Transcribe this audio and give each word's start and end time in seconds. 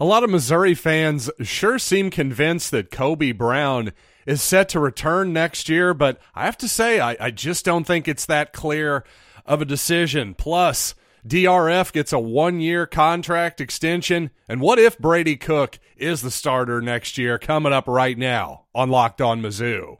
A 0.00 0.06
lot 0.06 0.24
of 0.24 0.30
Missouri 0.30 0.72
fans 0.74 1.30
sure 1.42 1.78
seem 1.78 2.08
convinced 2.08 2.70
that 2.70 2.90
Kobe 2.90 3.32
Brown 3.32 3.92
is 4.24 4.40
set 4.40 4.70
to 4.70 4.80
return 4.80 5.34
next 5.34 5.68
year, 5.68 5.92
but 5.92 6.18
I 6.34 6.46
have 6.46 6.56
to 6.58 6.68
say, 6.68 7.00
I, 7.00 7.18
I 7.20 7.30
just 7.30 7.66
don't 7.66 7.84
think 7.84 8.08
it's 8.08 8.24
that 8.24 8.54
clear 8.54 9.04
of 9.44 9.60
a 9.60 9.66
decision. 9.66 10.32
Plus, 10.32 10.94
DRF 11.28 11.92
gets 11.92 12.14
a 12.14 12.18
one 12.18 12.60
year 12.60 12.86
contract 12.86 13.60
extension. 13.60 14.30
And 14.48 14.62
what 14.62 14.78
if 14.78 14.98
Brady 14.98 15.36
Cook 15.36 15.78
is 15.98 16.22
the 16.22 16.30
starter 16.30 16.80
next 16.80 17.18
year? 17.18 17.38
Coming 17.38 17.74
up 17.74 17.86
right 17.86 18.16
now 18.16 18.64
on 18.74 18.88
Locked 18.88 19.20
On 19.20 19.42
Mizzou. 19.42 19.98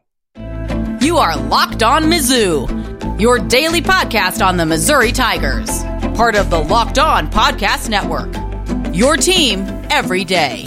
You 1.02 1.18
are 1.18 1.36
Locked 1.36 1.82
On 1.82 2.04
Mizzou, 2.04 3.20
your 3.20 3.38
daily 3.38 3.82
podcast 3.82 4.42
on 4.42 4.56
the 4.56 4.64
Missouri 4.64 5.12
Tigers, 5.12 5.82
part 6.16 6.36
of 6.36 6.48
the 6.48 6.58
Locked 6.58 6.98
On 6.98 7.30
Podcast 7.30 7.90
Network. 7.90 8.49
Your 8.92 9.16
team 9.16 9.60
every 9.88 10.24
day. 10.24 10.64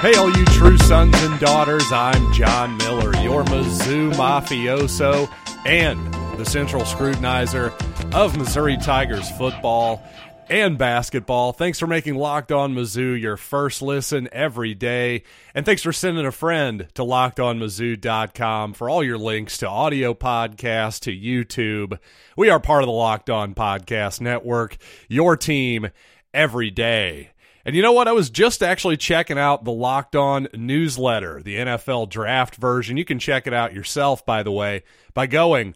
Hey, 0.00 0.14
all 0.14 0.30
you 0.34 0.44
true 0.46 0.78
sons 0.78 1.14
and 1.22 1.38
daughters, 1.38 1.84
I'm 1.92 2.32
John 2.32 2.78
Miller, 2.78 3.14
your 3.20 3.44
Mizzou 3.44 4.14
mafioso 4.14 5.30
and 5.66 6.14
the 6.38 6.44
central 6.46 6.84
scrutinizer 6.84 7.70
of 8.14 8.36
Missouri 8.38 8.78
Tigers 8.78 9.30
football 9.32 10.02
and 10.48 10.78
basketball. 10.78 11.52
Thanks 11.52 11.78
for 11.78 11.86
making 11.86 12.14
Locked 12.14 12.52
On 12.52 12.74
Mizzou 12.74 13.20
your 13.20 13.36
first 13.36 13.82
listen 13.82 14.28
every 14.32 14.74
day. 14.74 15.22
And 15.54 15.66
thanks 15.66 15.82
for 15.82 15.92
sending 15.92 16.26
a 16.26 16.32
friend 16.32 16.88
to 16.94 17.02
lockedonmizzou.com 17.02 18.74
for 18.74 18.88
all 18.88 19.02
your 19.02 19.18
links 19.18 19.58
to 19.58 19.68
audio 19.68 20.14
podcasts, 20.14 21.00
to 21.00 21.12
YouTube. 21.12 21.98
We 22.36 22.50
are 22.50 22.60
part 22.60 22.82
of 22.82 22.86
the 22.86 22.92
Locked 22.92 23.30
On 23.30 23.54
Podcast 23.54 24.20
Network, 24.20 24.76
your 25.08 25.36
team 25.36 25.88
every 26.32 26.70
day. 26.70 27.30
And 27.64 27.74
you 27.74 27.82
know 27.82 27.92
what? 27.92 28.06
I 28.06 28.12
was 28.12 28.30
just 28.30 28.62
actually 28.62 28.96
checking 28.96 29.38
out 29.38 29.64
the 29.64 29.72
Locked 29.72 30.14
On 30.14 30.46
newsletter, 30.54 31.42
the 31.42 31.56
NFL 31.56 32.08
draft 32.08 32.54
version. 32.54 32.96
You 32.96 33.04
can 33.04 33.18
check 33.18 33.48
it 33.48 33.52
out 33.52 33.74
yourself, 33.74 34.24
by 34.24 34.44
the 34.44 34.52
way, 34.52 34.84
by 35.14 35.26
going 35.26 35.74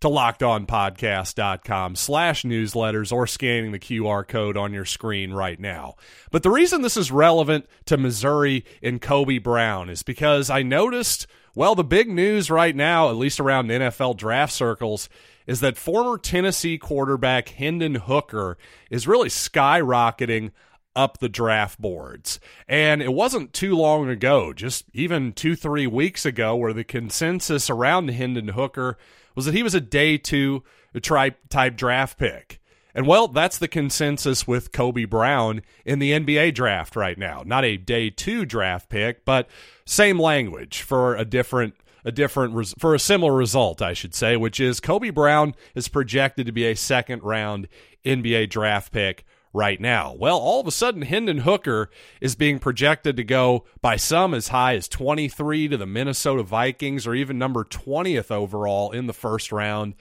to 0.00 0.08
lockedonpodcast.com 0.08 1.96
slash 1.96 2.42
newsletters 2.42 3.12
or 3.12 3.26
scanning 3.26 3.72
the 3.72 3.78
QR 3.78 4.26
code 4.26 4.56
on 4.56 4.72
your 4.72 4.84
screen 4.84 5.32
right 5.32 5.58
now. 5.58 5.96
But 6.30 6.42
the 6.42 6.50
reason 6.50 6.82
this 6.82 6.96
is 6.96 7.10
relevant 7.10 7.66
to 7.86 7.96
Missouri 7.96 8.64
and 8.82 9.00
Kobe 9.00 9.38
Brown 9.38 9.90
is 9.90 10.02
because 10.02 10.50
I 10.50 10.62
noticed, 10.62 11.26
well, 11.54 11.74
the 11.74 11.84
big 11.84 12.08
news 12.08 12.50
right 12.50 12.76
now, 12.76 13.08
at 13.08 13.16
least 13.16 13.40
around 13.40 13.68
NFL 13.68 14.16
draft 14.16 14.52
circles, 14.52 15.08
is 15.46 15.60
that 15.60 15.76
former 15.76 16.18
Tennessee 16.18 16.78
quarterback 16.78 17.48
Hendon 17.48 17.96
Hooker 17.96 18.58
is 18.90 19.08
really 19.08 19.30
skyrocketing 19.30 20.52
up 20.94 21.18
the 21.18 21.28
draft 21.28 21.80
boards. 21.80 22.40
And 22.68 23.00
it 23.00 23.12
wasn't 23.12 23.52
too 23.52 23.76
long 23.76 24.08
ago, 24.08 24.52
just 24.52 24.84
even 24.92 25.32
two, 25.32 25.54
three 25.56 25.86
weeks 25.86 26.26
ago, 26.26 26.56
where 26.56 26.72
the 26.72 26.84
consensus 26.84 27.70
around 27.70 28.08
Hendon 28.10 28.48
Hooker 28.48 28.98
was 29.38 29.46
that 29.46 29.54
he 29.54 29.62
was 29.62 29.74
a 29.74 29.80
day 29.80 30.18
two 30.18 30.64
type 31.00 31.76
draft 31.76 32.18
pick. 32.18 32.60
And 32.92 33.06
well, 33.06 33.28
that's 33.28 33.56
the 33.56 33.68
consensus 33.68 34.48
with 34.48 34.72
Kobe 34.72 35.04
Brown 35.04 35.62
in 35.84 36.00
the 36.00 36.10
NBA 36.10 36.54
draft 36.54 36.96
right 36.96 37.16
now. 37.16 37.44
Not 37.46 37.64
a 37.64 37.76
day 37.76 38.10
two 38.10 38.44
draft 38.44 38.88
pick, 38.88 39.24
but 39.24 39.48
same 39.84 40.18
language 40.18 40.82
for 40.82 41.14
a 41.14 41.24
different 41.24 41.74
a 42.04 42.10
different 42.10 42.74
for 42.80 42.96
a 42.96 42.98
similar 42.98 43.32
result, 43.32 43.80
I 43.80 43.92
should 43.92 44.12
say, 44.12 44.36
which 44.36 44.58
is 44.58 44.80
Kobe 44.80 45.10
Brown 45.10 45.54
is 45.76 45.86
projected 45.86 46.46
to 46.46 46.52
be 46.52 46.64
a 46.64 46.74
second 46.74 47.22
round 47.22 47.68
NBA 48.04 48.50
draft 48.50 48.92
pick 48.92 49.24
right 49.52 49.80
now. 49.80 50.14
Well, 50.18 50.38
all 50.38 50.60
of 50.60 50.66
a 50.66 50.72
sudden, 50.72 51.02
Hendon 51.02 51.38
Hooker 51.38 51.90
is 52.20 52.34
being 52.34 52.58
projected 52.58 53.16
to 53.16 53.24
go 53.24 53.64
by 53.80 53.96
some 53.96 54.34
as 54.34 54.48
high 54.48 54.74
as 54.74 54.88
23 54.88 55.68
to 55.68 55.76
the 55.76 55.86
Minnesota 55.86 56.42
Vikings, 56.42 57.06
or 57.06 57.14
even 57.14 57.38
number 57.38 57.64
20th 57.64 58.30
overall 58.30 58.90
in 58.92 59.06
the 59.06 59.12
first 59.12 59.52
round 59.52 59.94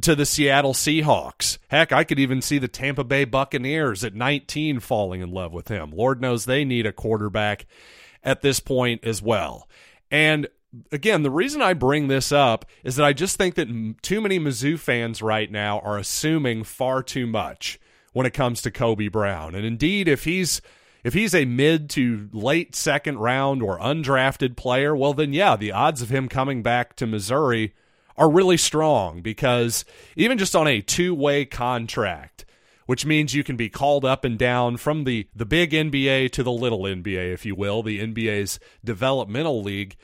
to 0.00 0.14
the 0.14 0.26
Seattle 0.26 0.74
Seahawks. 0.74 1.58
Heck, 1.68 1.92
I 1.92 2.04
could 2.04 2.18
even 2.18 2.42
see 2.42 2.58
the 2.58 2.68
Tampa 2.68 3.04
Bay 3.04 3.24
Buccaneers 3.24 4.04
at 4.04 4.14
19 4.14 4.80
falling 4.80 5.20
in 5.20 5.30
love 5.30 5.52
with 5.52 5.68
him. 5.68 5.92
Lord 5.92 6.20
knows 6.20 6.44
they 6.44 6.64
need 6.64 6.86
a 6.86 6.92
quarterback 6.92 7.66
at 8.22 8.42
this 8.42 8.58
point 8.58 9.04
as 9.04 9.22
well. 9.22 9.68
And 10.10 10.48
again, 10.90 11.22
the 11.22 11.30
reason 11.30 11.62
I 11.62 11.74
bring 11.74 12.08
this 12.08 12.32
up 12.32 12.66
is 12.82 12.96
that 12.96 13.06
I 13.06 13.12
just 13.12 13.36
think 13.36 13.54
that 13.54 13.68
too 14.02 14.20
many 14.20 14.38
Mizzou 14.38 14.78
fans 14.78 15.22
right 15.22 15.50
now 15.50 15.78
are 15.80 15.98
assuming 15.98 16.64
far 16.64 17.02
too 17.02 17.26
much 17.26 17.78
when 18.14 18.24
it 18.24 18.32
comes 18.32 18.62
to 18.62 18.70
Kobe 18.70 19.08
Brown. 19.08 19.54
And 19.54 19.66
indeed, 19.66 20.08
if 20.08 20.24
he's 20.24 20.62
if 21.02 21.12
he's 21.12 21.34
a 21.34 21.44
mid 21.44 21.90
to 21.90 22.30
late 22.32 22.74
second 22.74 23.18
round 23.18 23.62
or 23.62 23.78
undrafted 23.78 24.56
player, 24.56 24.96
well 24.96 25.12
then 25.12 25.34
yeah, 25.34 25.54
the 25.56 25.72
odds 25.72 26.00
of 26.00 26.08
him 26.08 26.28
coming 26.28 26.62
back 26.62 26.96
to 26.96 27.06
Missouri 27.06 27.74
are 28.16 28.30
really 28.30 28.56
strong 28.56 29.20
because 29.20 29.84
even 30.16 30.38
just 30.38 30.56
on 30.56 30.66
a 30.66 30.80
two-way 30.80 31.44
contract, 31.44 32.46
which 32.86 33.04
means 33.04 33.34
you 33.34 33.44
can 33.44 33.56
be 33.56 33.68
called 33.68 34.04
up 34.04 34.24
and 34.24 34.38
down 34.38 34.76
from 34.78 35.04
the 35.04 35.28
the 35.34 35.44
big 35.44 35.72
NBA 35.72 36.30
to 36.30 36.42
the 36.42 36.52
little 36.52 36.82
NBA 36.82 37.34
if 37.34 37.44
you 37.44 37.54
will, 37.54 37.82
the 37.82 38.00
NBA's 38.00 38.58
developmental 38.84 39.62
league. 39.62 39.96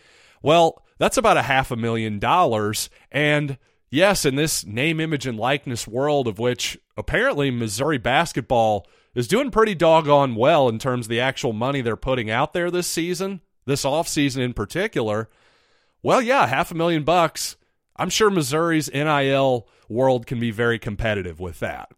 Well, 0.43 0.83
that's 0.99 1.17
about 1.17 1.37
a 1.37 1.43
half 1.43 1.71
a 1.71 1.77
million 1.77 2.19
dollars 2.19 2.91
and 3.11 3.57
yes, 3.91 4.25
in 4.25 4.37
this 4.37 4.65
name, 4.65 5.01
image, 5.01 5.27
and 5.27 5.39
likeness 5.39 5.87
world 5.87 6.27
of 6.27 6.39
which 6.39 6.79
apparently 6.97 7.51
Missouri 7.51 7.99
basketball 7.99 8.87
is 9.15 9.29
doing 9.29 9.51
pretty 9.51 9.75
doggone 9.75 10.35
well 10.35 10.69
in 10.69 10.79
terms 10.79 11.07
of 11.07 11.11
the 11.11 11.21
actual 11.21 11.53
money 11.53 11.81
they're 11.81 11.97
putting 11.97 12.31
out 12.31 12.53
there 12.53 12.71
this 12.71 12.87
season, 12.87 13.41
this 13.67 13.85
offseason 13.85 14.39
in 14.39 14.53
particular. 14.53 15.29
Well, 16.03 16.23
yeah, 16.23 16.47
half 16.47 16.71
a 16.71 16.77
million 16.77 17.03
bucks. 17.03 17.57
I'm 17.97 18.11
sure 18.11 18.31
Missouri's 18.31 18.91
NIL 18.93 19.69
world 19.89 20.27
can 20.27 20.41
be 20.41 20.51
very 20.51 20.79
competitive 20.79 21.41
with 21.41 21.61
that. 21.61 21.91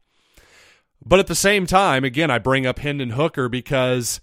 But 1.04 1.18
at 1.18 1.26
the 1.26 1.34
same 1.34 1.66
time, 1.66 2.04
again, 2.04 2.30
I 2.30 2.38
bring 2.38 2.66
up 2.66 2.78
Hendon 2.78 3.10
Hooker 3.10 3.48
because 3.48 4.20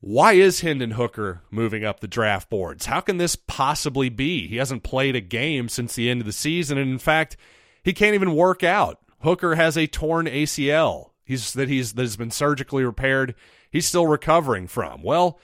why 0.00 0.34
is 0.34 0.60
Hendon 0.60 0.92
Hooker 0.92 1.42
moving 1.50 1.84
up 1.84 2.00
the 2.00 2.08
draft 2.08 2.50
boards? 2.50 2.86
How 2.86 3.00
can 3.00 3.16
this 3.16 3.36
possibly 3.36 4.08
be? 4.08 4.46
He 4.46 4.56
hasn't 4.56 4.82
played 4.82 5.16
a 5.16 5.20
game 5.20 5.68
since 5.68 5.94
the 5.94 6.10
end 6.10 6.20
of 6.20 6.26
the 6.26 6.32
season, 6.32 6.78
and 6.78 6.90
in 6.90 6.98
fact, 6.98 7.36
he 7.82 7.92
can't 7.92 8.14
even 8.14 8.34
work 8.34 8.62
out. 8.62 9.00
Hooker 9.22 9.54
has 9.54 9.76
a 9.76 9.86
torn 9.86 10.26
ACL. 10.26 11.10
He's 11.24 11.52
that 11.54 11.68
he's 11.68 11.94
that 11.94 12.02
has 12.02 12.16
been 12.16 12.30
surgically 12.30 12.84
repaired. 12.84 13.34
He's 13.70 13.86
still 13.86 14.06
recovering 14.06 14.68
from. 14.68 15.02
Well, 15.02 15.40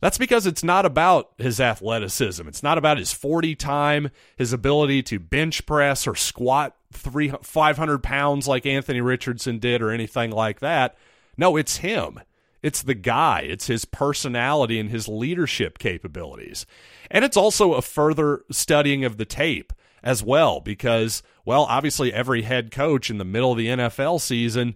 that's 0.00 0.18
because 0.18 0.46
it's 0.46 0.62
not 0.62 0.86
about 0.86 1.32
his 1.38 1.60
athleticism. 1.60 2.46
It's 2.46 2.62
not 2.62 2.78
about 2.78 2.98
his 2.98 3.12
40 3.12 3.56
time, 3.56 4.10
his 4.36 4.52
ability 4.52 5.02
to 5.04 5.18
bench 5.18 5.66
press 5.66 6.06
or 6.06 6.14
squat 6.14 6.76
three, 6.92 7.32
500 7.42 8.02
pounds 8.02 8.46
like 8.46 8.64
Anthony 8.64 9.00
Richardson 9.00 9.58
did 9.58 9.82
or 9.82 9.90
anything 9.90 10.30
like 10.30 10.60
that. 10.60 10.96
No, 11.36 11.56
it's 11.56 11.78
him. 11.78 12.20
It's 12.62 12.82
the 12.82 12.94
guy, 12.94 13.40
it's 13.40 13.68
his 13.68 13.84
personality 13.84 14.80
and 14.80 14.90
his 14.90 15.08
leadership 15.08 15.78
capabilities. 15.78 16.66
And 17.10 17.24
it's 17.24 17.36
also 17.36 17.74
a 17.74 17.82
further 17.82 18.42
studying 18.50 19.04
of 19.04 19.16
the 19.16 19.24
tape 19.24 19.72
as 20.02 20.22
well, 20.22 20.60
because, 20.60 21.22
well, 21.44 21.64
obviously 21.64 22.12
every 22.12 22.42
head 22.42 22.70
coach 22.70 23.10
in 23.10 23.18
the 23.18 23.24
middle 23.24 23.52
of 23.52 23.58
the 23.58 23.68
NFL 23.68 24.20
season 24.20 24.74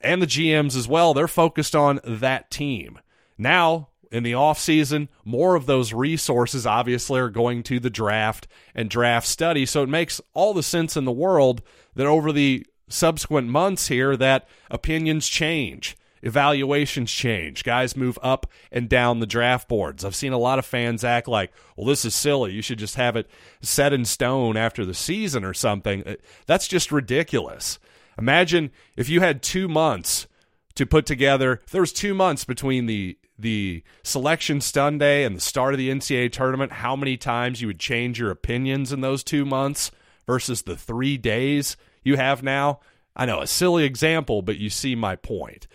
and 0.00 0.20
the 0.20 0.26
GMs 0.26 0.76
as 0.76 0.86
well, 0.86 1.14
they're 1.14 1.28
focused 1.28 1.74
on 1.74 2.00
that 2.04 2.50
team. 2.50 2.98
Now, 3.38 3.88
in 4.12 4.22
the 4.22 4.32
offseason, 4.32 5.08
more 5.24 5.56
of 5.56 5.66
those 5.66 5.92
resources 5.92 6.66
obviously 6.66 7.18
are 7.18 7.30
going 7.30 7.62
to 7.64 7.80
the 7.80 7.90
draft 7.90 8.46
and 8.74 8.88
draft 8.88 9.26
study. 9.26 9.66
So 9.66 9.82
it 9.82 9.88
makes 9.88 10.20
all 10.34 10.54
the 10.54 10.62
sense 10.62 10.96
in 10.96 11.04
the 11.04 11.10
world 11.10 11.62
that 11.94 12.06
over 12.06 12.32
the 12.32 12.66
subsequent 12.88 13.48
months 13.48 13.88
here 13.88 14.16
that 14.16 14.46
opinions 14.70 15.26
change 15.26 15.96
evaluations 16.24 17.12
change. 17.12 17.62
Guys 17.62 17.96
move 17.96 18.18
up 18.22 18.46
and 18.72 18.88
down 18.88 19.20
the 19.20 19.26
draft 19.26 19.68
boards. 19.68 20.04
I've 20.04 20.16
seen 20.16 20.32
a 20.32 20.38
lot 20.38 20.58
of 20.58 20.64
fans 20.64 21.04
act 21.04 21.28
like, 21.28 21.52
well, 21.76 21.86
this 21.86 22.04
is 22.04 22.14
silly. 22.14 22.52
You 22.52 22.62
should 22.62 22.78
just 22.78 22.96
have 22.96 23.14
it 23.14 23.30
set 23.60 23.92
in 23.92 24.04
stone 24.04 24.56
after 24.56 24.84
the 24.84 24.94
season 24.94 25.44
or 25.44 25.54
something. 25.54 26.02
Uh, 26.06 26.14
that's 26.46 26.66
just 26.66 26.90
ridiculous. 26.90 27.78
Imagine 28.18 28.70
if 28.96 29.08
you 29.08 29.20
had 29.20 29.42
two 29.42 29.68
months 29.68 30.26
to 30.74 30.86
put 30.86 31.06
together, 31.06 31.60
if 31.64 31.70
there 31.70 31.82
was 31.82 31.92
two 31.92 32.14
months 32.14 32.44
between 32.44 32.86
the 32.86 33.18
the 33.36 33.82
selection 34.04 34.60
Sunday 34.60 35.24
and 35.24 35.36
the 35.36 35.40
start 35.40 35.74
of 35.74 35.78
the 35.78 35.90
NCAA 35.90 36.30
tournament, 36.30 36.70
how 36.70 36.94
many 36.94 37.16
times 37.16 37.60
you 37.60 37.66
would 37.66 37.80
change 37.80 38.20
your 38.20 38.30
opinions 38.30 38.92
in 38.92 39.00
those 39.00 39.24
two 39.24 39.44
months 39.44 39.90
versus 40.24 40.62
the 40.62 40.76
three 40.76 41.18
days 41.18 41.76
you 42.04 42.16
have 42.16 42.44
now. 42.44 42.78
I 43.16 43.26
know 43.26 43.40
a 43.40 43.46
silly 43.48 43.84
example, 43.84 44.40
but 44.40 44.58
you 44.58 44.70
see 44.70 44.94
my 44.94 45.16
point. 45.16 45.66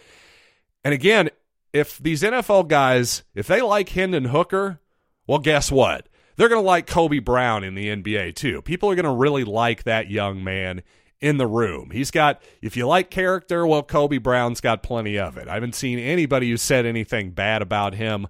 And 0.84 0.94
again, 0.94 1.30
if 1.74 1.98
these 1.98 2.24
NFL 2.24 2.68
guys, 2.68 3.24
if 3.36 3.48
they 3.48 3.62
like 3.62 3.90
Hendon 3.90 4.26
Hooker, 4.26 4.80
well, 5.28 5.40
guess 5.40 5.72
what? 5.72 6.08
They're 6.36 6.50
going 6.50 6.62
to 6.62 6.68
like 6.68 6.88
Kobe 6.88 7.20
Brown 7.20 7.64
in 7.64 7.76
the 7.76 7.88
NBA 7.88 8.36
too. 8.36 8.62
People 8.62 8.90
are 8.90 8.96
going 8.96 9.06
to 9.06 9.12
really 9.12 9.44
like 9.44 9.84
that 9.84 10.10
young 10.10 10.44
man 10.44 10.84
in 11.20 11.38
the 11.38 11.48
room. 11.48 11.92
He's 11.92 12.12
got, 12.12 12.42
if 12.62 12.78
you 12.78 12.88
like 12.88 13.10
character, 13.10 13.68
well, 13.68 13.84
Kobe 13.84 14.20
Brown's 14.20 14.62
got 14.62 14.84
plenty 14.84 15.20
of 15.20 15.38
it. 15.38 15.48
I 15.48 15.56
haven't 15.56 15.76
seen 15.76 16.00
anybody 16.00 16.50
who 16.50 16.58
said 16.58 16.86
anything 16.86 17.32
bad 17.32 17.62
about 17.62 17.94
him 17.94 18.28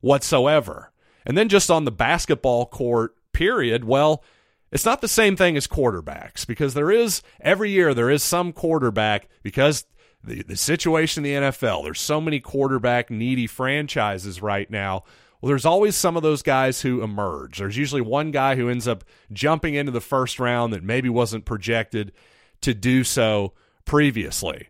whatsoever. 0.00 0.90
And 1.24 1.38
then 1.38 1.48
just 1.48 1.70
on 1.70 1.84
the 1.84 1.92
basketball 1.92 2.66
court, 2.66 3.14
period, 3.32 3.84
well, 3.84 4.24
it's 4.72 4.84
not 4.84 5.00
the 5.00 5.08
same 5.08 5.36
thing 5.36 5.56
as 5.56 5.66
quarterbacks 5.66 6.46
because 6.46 6.74
there 6.74 6.90
is, 6.90 7.22
every 7.40 7.70
year, 7.70 7.94
there 7.94 8.10
is 8.10 8.22
some 8.22 8.52
quarterback 8.52 9.28
because 9.42 9.84
the, 10.24 10.42
the 10.42 10.56
situation 10.56 11.24
in 11.24 11.42
the 11.42 11.48
NFL, 11.48 11.84
there's 11.84 12.00
so 12.00 12.20
many 12.20 12.40
quarterback 12.40 13.10
needy 13.10 13.46
franchises 13.46 14.42
right 14.42 14.70
now. 14.70 15.04
Well, 15.40 15.48
there's 15.48 15.64
always 15.64 15.96
some 15.96 16.16
of 16.16 16.22
those 16.22 16.42
guys 16.42 16.82
who 16.82 17.02
emerge. 17.02 17.58
There's 17.58 17.76
usually 17.76 18.00
one 18.00 18.30
guy 18.30 18.54
who 18.54 18.68
ends 18.68 18.86
up 18.86 19.02
jumping 19.32 19.74
into 19.74 19.90
the 19.90 20.00
first 20.00 20.38
round 20.38 20.72
that 20.72 20.84
maybe 20.84 21.08
wasn't 21.08 21.44
projected 21.44 22.12
to 22.60 22.74
do 22.74 23.02
so 23.02 23.52
previously. 23.84 24.68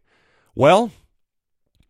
Well, 0.54 0.90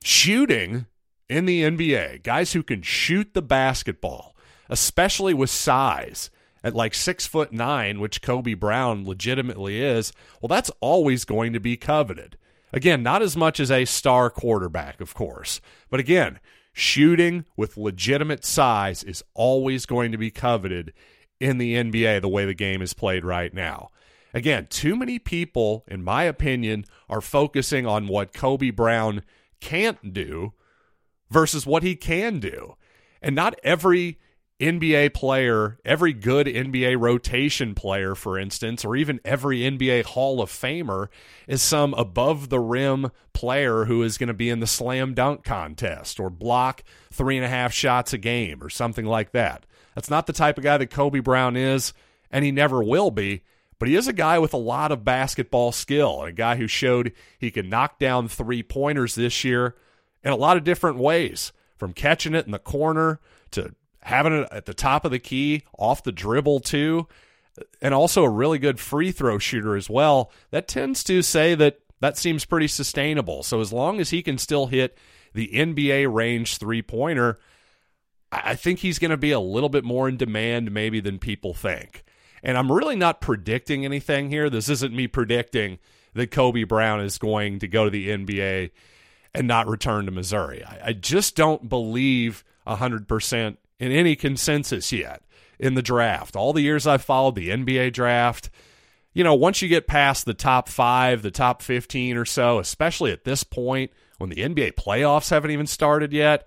shooting 0.02 0.86
in 1.28 1.46
the 1.46 1.62
NBA, 1.62 2.24
guys 2.24 2.52
who 2.52 2.62
can 2.64 2.82
shoot 2.82 3.34
the 3.34 3.42
basketball, 3.42 4.34
especially 4.68 5.34
with 5.34 5.50
size 5.50 6.30
at 6.64 6.74
like 6.74 6.94
six 6.94 7.26
foot 7.26 7.52
nine, 7.52 8.00
which 8.00 8.22
Kobe 8.22 8.54
Brown 8.54 9.04
legitimately 9.06 9.80
is, 9.80 10.12
well, 10.40 10.48
that's 10.48 10.70
always 10.80 11.24
going 11.24 11.52
to 11.52 11.60
be 11.60 11.76
coveted. 11.76 12.36
Again, 12.72 13.02
not 13.02 13.22
as 13.22 13.36
much 13.36 13.60
as 13.60 13.70
a 13.70 13.84
star 13.84 14.30
quarterback, 14.30 15.00
of 15.00 15.14
course, 15.14 15.60
but 15.90 16.00
again, 16.00 16.40
shooting 16.72 17.44
with 17.56 17.76
legitimate 17.76 18.44
size 18.44 19.04
is 19.04 19.22
always 19.34 19.84
going 19.84 20.10
to 20.12 20.18
be 20.18 20.30
coveted 20.30 20.92
in 21.38 21.58
the 21.58 21.74
NBA 21.74 22.20
the 22.20 22.28
way 22.28 22.46
the 22.46 22.54
game 22.54 22.80
is 22.80 22.94
played 22.94 23.24
right 23.24 23.52
now. 23.52 23.88
Again, 24.32 24.66
too 24.70 24.96
many 24.96 25.18
people, 25.18 25.84
in 25.86 26.02
my 26.02 26.24
opinion, 26.24 26.86
are 27.08 27.20
focusing 27.20 27.86
on 27.86 28.08
what 28.08 28.32
Kobe 28.32 28.70
Brown 28.70 29.22
can't 29.60 30.14
do 30.14 30.54
versus 31.30 31.66
what 31.66 31.82
he 31.82 31.94
can 31.94 32.40
do. 32.40 32.76
And 33.20 33.36
not 33.36 33.54
every 33.62 34.18
NBA 34.62 35.12
player, 35.12 35.76
every 35.84 36.12
good 36.12 36.46
NBA 36.46 36.96
rotation 37.00 37.74
player, 37.74 38.14
for 38.14 38.38
instance, 38.38 38.84
or 38.84 38.94
even 38.94 39.20
every 39.24 39.60
NBA 39.60 40.04
Hall 40.04 40.40
of 40.40 40.50
Famer 40.50 41.08
is 41.48 41.60
some 41.60 41.94
above 41.94 42.48
the 42.48 42.60
rim 42.60 43.10
player 43.32 43.86
who 43.86 44.04
is 44.04 44.18
going 44.18 44.28
to 44.28 44.34
be 44.34 44.48
in 44.48 44.60
the 44.60 44.66
slam 44.68 45.14
dunk 45.14 45.42
contest 45.42 46.20
or 46.20 46.30
block 46.30 46.84
three 47.10 47.36
and 47.36 47.44
a 47.44 47.48
half 47.48 47.72
shots 47.72 48.12
a 48.12 48.18
game 48.18 48.62
or 48.62 48.70
something 48.70 49.04
like 49.04 49.32
that. 49.32 49.66
That's 49.96 50.10
not 50.10 50.28
the 50.28 50.32
type 50.32 50.58
of 50.58 50.64
guy 50.64 50.78
that 50.78 50.90
Kobe 50.90 51.18
Brown 51.18 51.56
is, 51.56 51.92
and 52.30 52.44
he 52.44 52.52
never 52.52 52.84
will 52.84 53.10
be. 53.10 53.42
But 53.80 53.88
he 53.88 53.96
is 53.96 54.06
a 54.06 54.12
guy 54.12 54.38
with 54.38 54.54
a 54.54 54.58
lot 54.58 54.92
of 54.92 55.04
basketball 55.04 55.72
skill, 55.72 56.22
a 56.22 56.30
guy 56.30 56.54
who 56.54 56.68
showed 56.68 57.12
he 57.36 57.50
could 57.50 57.68
knock 57.68 57.98
down 57.98 58.28
three 58.28 58.62
pointers 58.62 59.16
this 59.16 59.42
year 59.42 59.74
in 60.22 60.30
a 60.30 60.36
lot 60.36 60.56
of 60.56 60.62
different 60.62 60.98
ways 60.98 61.52
from 61.76 61.92
catching 61.92 62.32
it 62.32 62.46
in 62.46 62.52
the 62.52 62.60
corner 62.60 63.18
to 63.50 63.74
having 64.02 64.32
it 64.32 64.48
at 64.50 64.66
the 64.66 64.74
top 64.74 65.04
of 65.04 65.10
the 65.10 65.18
key, 65.18 65.62
off 65.78 66.02
the 66.02 66.12
dribble, 66.12 66.60
too, 66.60 67.08
and 67.80 67.94
also 67.94 68.24
a 68.24 68.30
really 68.30 68.58
good 68.58 68.80
free 68.80 69.12
throw 69.12 69.38
shooter 69.38 69.76
as 69.76 69.88
well. 69.88 70.30
That 70.50 70.68
tends 70.68 71.04
to 71.04 71.22
say 71.22 71.54
that 71.54 71.80
that 72.00 72.18
seems 72.18 72.44
pretty 72.44 72.68
sustainable. 72.68 73.42
So 73.42 73.60
as 73.60 73.72
long 73.72 74.00
as 74.00 74.10
he 74.10 74.22
can 74.22 74.38
still 74.38 74.66
hit 74.66 74.98
the 75.34 75.48
NBA 75.48 76.12
range 76.12 76.58
three 76.58 76.82
pointer, 76.82 77.38
I 78.30 78.54
think 78.54 78.80
he's 78.80 78.98
going 78.98 79.10
to 79.10 79.16
be 79.16 79.30
a 79.30 79.40
little 79.40 79.68
bit 79.68 79.84
more 79.84 80.08
in 80.08 80.16
demand 80.16 80.72
maybe 80.72 81.00
than 81.00 81.18
people 81.18 81.54
think. 81.54 82.04
And 82.42 82.58
I'm 82.58 82.72
really 82.72 82.96
not 82.96 83.20
predicting 83.20 83.84
anything 83.84 84.30
here. 84.30 84.50
This 84.50 84.68
isn't 84.68 84.94
me 84.94 85.06
predicting 85.06 85.78
that 86.14 86.30
Kobe 86.30 86.64
Brown 86.64 87.00
is 87.00 87.18
going 87.18 87.60
to 87.60 87.68
go 87.68 87.84
to 87.84 87.90
the 87.90 88.08
NBA 88.08 88.70
and 89.34 89.46
not 89.46 89.68
return 89.68 90.06
to 90.06 90.10
Missouri. 90.10 90.64
I, 90.64 90.88
I 90.88 90.92
just 90.92 91.36
don't 91.36 91.68
believe 91.68 92.44
100% 92.66 93.56
in 93.82 93.90
any 93.90 94.14
consensus 94.14 94.92
yet 94.92 95.22
in 95.58 95.74
the 95.74 95.82
draft. 95.82 96.36
All 96.36 96.52
the 96.52 96.62
years 96.62 96.86
I've 96.86 97.02
followed 97.02 97.34
the 97.34 97.48
NBA 97.48 97.92
draft, 97.92 98.48
you 99.12 99.24
know, 99.24 99.34
once 99.34 99.60
you 99.60 99.68
get 99.68 99.88
past 99.88 100.24
the 100.24 100.34
top 100.34 100.68
five, 100.68 101.22
the 101.22 101.32
top 101.32 101.60
15 101.62 102.16
or 102.16 102.24
so, 102.24 102.60
especially 102.60 103.10
at 103.10 103.24
this 103.24 103.42
point 103.42 103.90
when 104.18 104.30
the 104.30 104.36
NBA 104.36 104.74
playoffs 104.74 105.30
haven't 105.30 105.50
even 105.50 105.66
started 105.66 106.12
yet, 106.12 106.46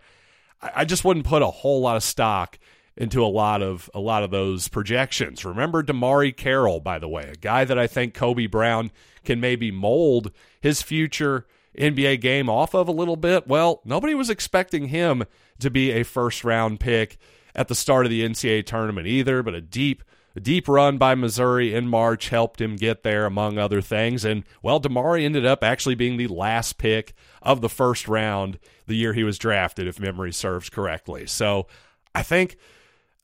I, 0.61 0.71
I 0.77 0.85
just 0.85 1.03
wouldn't 1.03 1.25
put 1.25 1.41
a 1.41 1.47
whole 1.47 1.81
lot 1.81 1.97
of 1.97 2.03
stock 2.03 2.57
into 2.95 3.21
a 3.21 3.27
lot 3.27 3.61
of 3.61 3.89
a 3.93 3.99
lot 3.99 4.23
of 4.23 4.31
those 4.31 4.69
projections. 4.69 5.43
Remember 5.43 5.83
DeMarre 5.83 6.35
Carroll, 6.35 6.79
by 6.79 6.99
the 6.99 7.09
way, 7.09 7.29
a 7.33 7.35
guy 7.35 7.65
that 7.65 7.77
I 7.77 7.87
think 7.87 8.13
Kobe 8.13 8.47
Brown 8.47 8.91
can 9.25 9.41
maybe 9.41 9.71
mold 9.71 10.31
his 10.61 10.81
future 10.81 11.45
NBA 11.75 12.21
game 12.21 12.49
off 12.49 12.73
of 12.73 12.87
a 12.87 12.93
little 12.93 13.15
bit. 13.15 13.47
Well, 13.47 13.81
nobody 13.85 14.15
was 14.15 14.29
expecting 14.29 14.87
him 14.87 15.23
to 15.59 15.69
be 15.69 15.91
a 15.91 16.03
first 16.03 16.43
round 16.43 16.79
pick 16.79 17.17
at 17.55 17.67
the 17.67 17.75
start 17.75 18.05
of 18.05 18.09
the 18.09 18.27
NCAA 18.27 18.65
tournament 18.65 19.07
either, 19.07 19.41
but 19.43 19.53
a 19.53 19.61
deep 19.61 20.03
a 20.35 20.41
deep 20.41 20.67
run 20.67 20.97
by 20.97 21.15
Missouri 21.15 21.73
in 21.73 21.87
March 21.87 22.27
helped 22.27 22.59
him 22.59 22.75
get 22.75 23.03
there, 23.03 23.25
among 23.25 23.57
other 23.57 23.81
things. 23.81 24.25
And, 24.25 24.43
well, 24.61 24.81
DeMarre 24.81 25.23
ended 25.23 25.45
up 25.45 25.63
actually 25.63 25.95
being 25.95 26.17
the 26.17 26.27
last 26.27 26.77
pick 26.77 27.13
of 27.41 27.61
the 27.61 27.69
first 27.69 28.09
round 28.09 28.59
the 28.85 28.97
year 28.97 29.13
he 29.13 29.23
was 29.23 29.37
drafted, 29.37 29.87
if 29.87 29.97
memory 29.97 30.33
serves 30.33 30.69
correctly. 30.69 31.25
So 31.25 31.67
I 32.13 32.21
think 32.21 32.57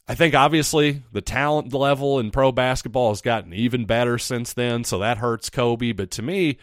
I 0.08 0.16
think 0.16 0.34
obviously 0.34 1.04
the 1.12 1.22
talent 1.22 1.74
level 1.74 2.20
in 2.20 2.32
pro 2.32 2.52
basketball 2.52 3.10
has 3.10 3.22
gotten 3.22 3.54
even 3.54 3.86
better 3.86 4.18
since 4.18 4.54
then, 4.54 4.84
so 4.84 5.00
that 5.00 5.18
hurts 5.18 5.50
Kobe. 5.50 5.92
But 5.92 6.12
to 6.12 6.22
me, 6.22 6.58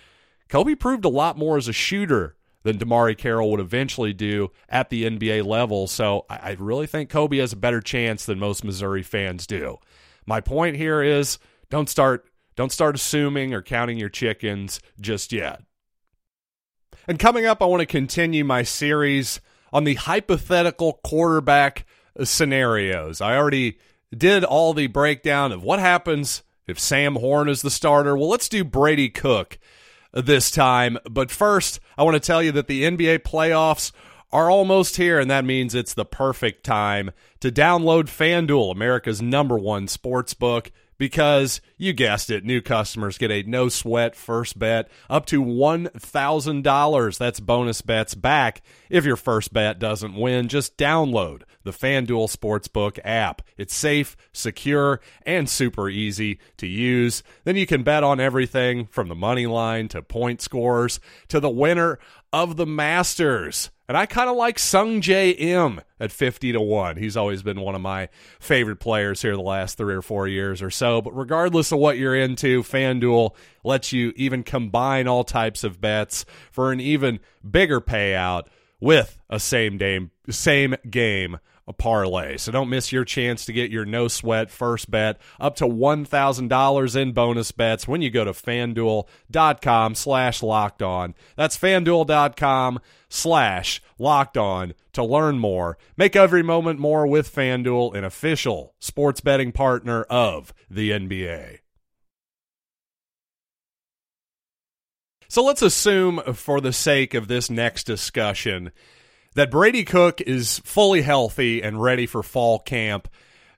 Kobe 0.48 0.74
proved 0.74 1.04
a 1.04 1.10
lot 1.10 1.36
more 1.36 1.56
as 1.56 1.68
a 1.68 1.72
shooter 1.72 2.36
than 2.62 2.78
DeMarre 2.78 3.16
Carroll 3.16 3.50
would 3.50 3.60
eventually 3.60 4.12
do 4.12 4.50
at 4.68 4.90
the 4.90 5.04
NBA 5.04 5.44
level. 5.44 5.86
So 5.86 6.26
I 6.28 6.56
really 6.58 6.86
think 6.86 7.10
Kobe 7.10 7.38
has 7.38 7.52
a 7.52 7.56
better 7.56 7.80
chance 7.80 8.24
than 8.24 8.38
most 8.38 8.64
Missouri 8.64 9.02
fans 9.02 9.46
do. 9.46 9.78
My 10.26 10.40
point 10.40 10.76
here 10.76 11.02
is 11.02 11.38
don't 11.70 11.88
start 11.88 12.26
don't 12.56 12.72
start 12.72 12.96
assuming 12.96 13.54
or 13.54 13.62
counting 13.62 13.98
your 13.98 14.08
chickens 14.08 14.80
just 15.00 15.32
yet. 15.32 15.62
And 17.06 17.18
coming 17.18 17.46
up, 17.46 17.62
I 17.62 17.66
want 17.66 17.80
to 17.80 17.86
continue 17.86 18.44
my 18.44 18.64
series 18.64 19.40
on 19.72 19.84
the 19.84 19.94
hypothetical 19.94 21.00
quarterback 21.04 21.86
scenarios. 22.24 23.20
I 23.20 23.36
already 23.36 23.78
did 24.16 24.42
all 24.42 24.74
the 24.74 24.88
breakdown 24.88 25.52
of 25.52 25.62
what 25.62 25.78
happens 25.78 26.42
if 26.66 26.78
Sam 26.78 27.16
Horn 27.16 27.48
is 27.48 27.62
the 27.62 27.70
starter. 27.70 28.16
Well, 28.16 28.28
let's 28.28 28.48
do 28.48 28.64
Brady 28.64 29.08
Cook 29.08 29.58
this 30.12 30.50
time. 30.50 30.98
But 31.10 31.30
first, 31.30 31.80
I 31.96 32.02
want 32.02 32.14
to 32.14 32.20
tell 32.20 32.42
you 32.42 32.52
that 32.52 32.66
the 32.66 32.84
NBA 32.84 33.20
playoffs 33.20 33.92
are 34.30 34.50
almost 34.50 34.96
here, 34.96 35.18
and 35.18 35.30
that 35.30 35.44
means 35.44 35.74
it's 35.74 35.94
the 35.94 36.04
perfect 36.04 36.64
time 36.64 37.10
to 37.40 37.50
download 37.50 38.04
FanDuel, 38.04 38.72
America's 38.72 39.22
number 39.22 39.56
one 39.56 39.88
sports 39.88 40.34
book 40.34 40.70
because 40.98 41.60
you 41.76 41.92
guessed 41.92 42.28
it, 42.28 42.44
new 42.44 42.60
customers 42.60 43.18
get 43.18 43.30
a 43.30 43.44
no 43.44 43.68
sweat 43.68 44.16
first 44.16 44.58
bet 44.58 44.90
up 45.08 45.24
to 45.26 45.42
$1,000. 45.42 47.18
That's 47.18 47.40
bonus 47.40 47.82
bets 47.82 48.14
back 48.14 48.62
if 48.90 49.04
your 49.04 49.16
first 49.16 49.52
bet 49.52 49.78
doesn't 49.78 50.14
win. 50.14 50.48
Just 50.48 50.76
download 50.76 51.42
the 51.68 51.86
FanDuel 51.86 52.34
Sportsbook 52.34 52.98
app. 53.04 53.42
It's 53.58 53.74
safe, 53.74 54.16
secure, 54.32 55.00
and 55.26 55.48
super 55.48 55.90
easy 55.90 56.38
to 56.56 56.66
use. 56.66 57.22
Then 57.44 57.56
you 57.56 57.66
can 57.66 57.82
bet 57.82 58.02
on 58.02 58.20
everything 58.20 58.86
from 58.86 59.08
the 59.08 59.14
money 59.14 59.46
line 59.46 59.88
to 59.88 60.00
point 60.00 60.40
scores 60.40 60.98
to 61.28 61.40
the 61.40 61.50
winner 61.50 61.98
of 62.32 62.56
the 62.56 62.64
Masters. 62.64 63.70
And 63.86 63.98
I 63.98 64.06
kind 64.06 64.30
of 64.30 64.36
like 64.36 64.56
Sungjae 64.56 65.38
Im 65.38 65.82
at 66.00 66.10
50 66.10 66.52
to 66.52 66.60
1. 66.60 66.96
He's 66.96 67.16
always 67.16 67.42
been 67.42 67.60
one 67.60 67.74
of 67.74 67.80
my 67.82 68.08
favorite 68.40 68.80
players 68.80 69.20
here 69.20 69.36
the 69.36 69.42
last 69.42 69.76
three 69.76 69.94
or 69.94 70.02
four 70.02 70.26
years 70.26 70.62
or 70.62 70.70
so. 70.70 71.02
But 71.02 71.16
regardless 71.16 71.70
of 71.70 71.80
what 71.80 71.98
you're 71.98 72.16
into, 72.16 72.62
FanDuel 72.62 73.34
lets 73.62 73.92
you 73.92 74.14
even 74.16 74.42
combine 74.42 75.06
all 75.06 75.24
types 75.24 75.64
of 75.64 75.82
bets 75.82 76.24
for 76.50 76.72
an 76.72 76.80
even 76.80 77.20
bigger 77.48 77.80
payout 77.80 78.44
with 78.80 79.18
a 79.28 79.40
same 79.40 79.78
game, 79.78 80.10
same 80.30 80.76
game 80.88 81.38
a 81.68 81.72
parlay. 81.72 82.38
So 82.38 82.50
don't 82.50 82.70
miss 82.70 82.90
your 82.90 83.04
chance 83.04 83.44
to 83.44 83.52
get 83.52 83.70
your 83.70 83.84
no 83.84 84.08
sweat 84.08 84.50
first 84.50 84.90
bet 84.90 85.20
up 85.38 85.54
to 85.56 85.66
$1,000 85.66 86.96
in 86.96 87.12
bonus 87.12 87.52
bets 87.52 87.86
when 87.86 88.02
you 88.02 88.10
go 88.10 88.24
to 88.24 88.32
fanduel.com 88.32 89.94
slash 89.94 90.42
locked 90.42 90.82
on. 90.82 91.14
That's 91.36 91.58
fanduel.com 91.58 92.80
slash 93.10 93.82
locked 93.98 94.36
on 94.38 94.74
to 94.94 95.04
learn 95.04 95.38
more. 95.38 95.78
Make 95.96 96.16
every 96.16 96.42
moment 96.42 96.80
more 96.80 97.06
with 97.06 97.32
FanDuel, 97.32 97.94
an 97.94 98.04
official 98.04 98.74
sports 98.80 99.20
betting 99.20 99.52
partner 99.52 100.02
of 100.04 100.54
the 100.70 100.90
NBA. 100.90 101.58
So 105.30 105.44
let's 105.44 105.60
assume, 105.60 106.22
for 106.32 106.58
the 106.62 106.72
sake 106.72 107.12
of 107.12 107.28
this 107.28 107.50
next 107.50 107.84
discussion, 107.84 108.72
that 109.38 109.52
Brady 109.52 109.84
Cook 109.84 110.20
is 110.22 110.58
fully 110.64 111.02
healthy 111.02 111.62
and 111.62 111.80
ready 111.80 112.06
for 112.06 112.24
fall 112.24 112.58
camp 112.58 113.06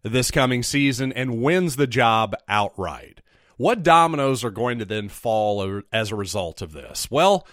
this 0.03 0.31
coming 0.31 0.63
season 0.63 1.11
and 1.11 1.41
wins 1.41 1.77
the 1.77 1.87
job 1.87 2.37
outright. 2.51 3.23
what 3.57 3.83
dominoes 3.83 4.45
are 4.45 4.51
going 4.51 4.79
to 4.81 4.85
then 4.85 5.09
fall 5.09 5.81
as 5.91 6.11
a 6.11 6.17
result 6.17 6.61
of 6.61 6.73
this? 6.73 7.11
Well, 7.11 7.47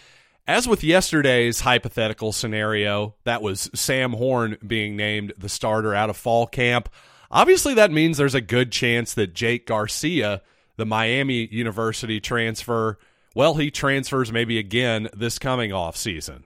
as 0.45 0.67
with 0.67 0.83
yesterday's 0.83 1.61
hypothetical 1.61 2.33
scenario, 2.33 3.15
that 3.23 3.41
was 3.41 3.69
Sam 3.73 4.11
Horn 4.11 4.57
being 4.65 4.97
named 4.97 5.31
the 5.37 5.47
starter 5.47 5.95
out 5.95 6.09
of 6.09 6.17
fall 6.17 6.47
camp. 6.47 6.89
Obviously, 7.31 7.75
that 7.75 7.91
means 7.91 8.17
there's 8.17 8.35
a 8.35 8.41
good 8.41 8.73
chance 8.73 9.13
that 9.13 9.35
Jake 9.35 9.65
Garcia, 9.65 10.41
the 10.75 10.85
Miami 10.85 11.47
University 11.49 12.19
transfer, 12.19 12.99
well, 13.33 13.53
he 13.53 13.71
transfers 13.71 14.33
maybe 14.33 14.57
again 14.57 15.07
this 15.15 15.39
coming 15.39 15.71
off 15.71 15.95
season. 15.95 16.43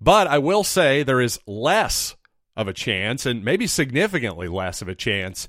But 0.00 0.26
I 0.26 0.38
will 0.38 0.64
say 0.64 1.02
there 1.02 1.20
is 1.20 1.40
less 1.46 2.16
of 2.56 2.68
a 2.68 2.72
chance, 2.72 3.26
and 3.26 3.44
maybe 3.44 3.66
significantly 3.66 4.48
less 4.48 4.82
of 4.82 4.88
a 4.88 4.94
chance, 4.94 5.48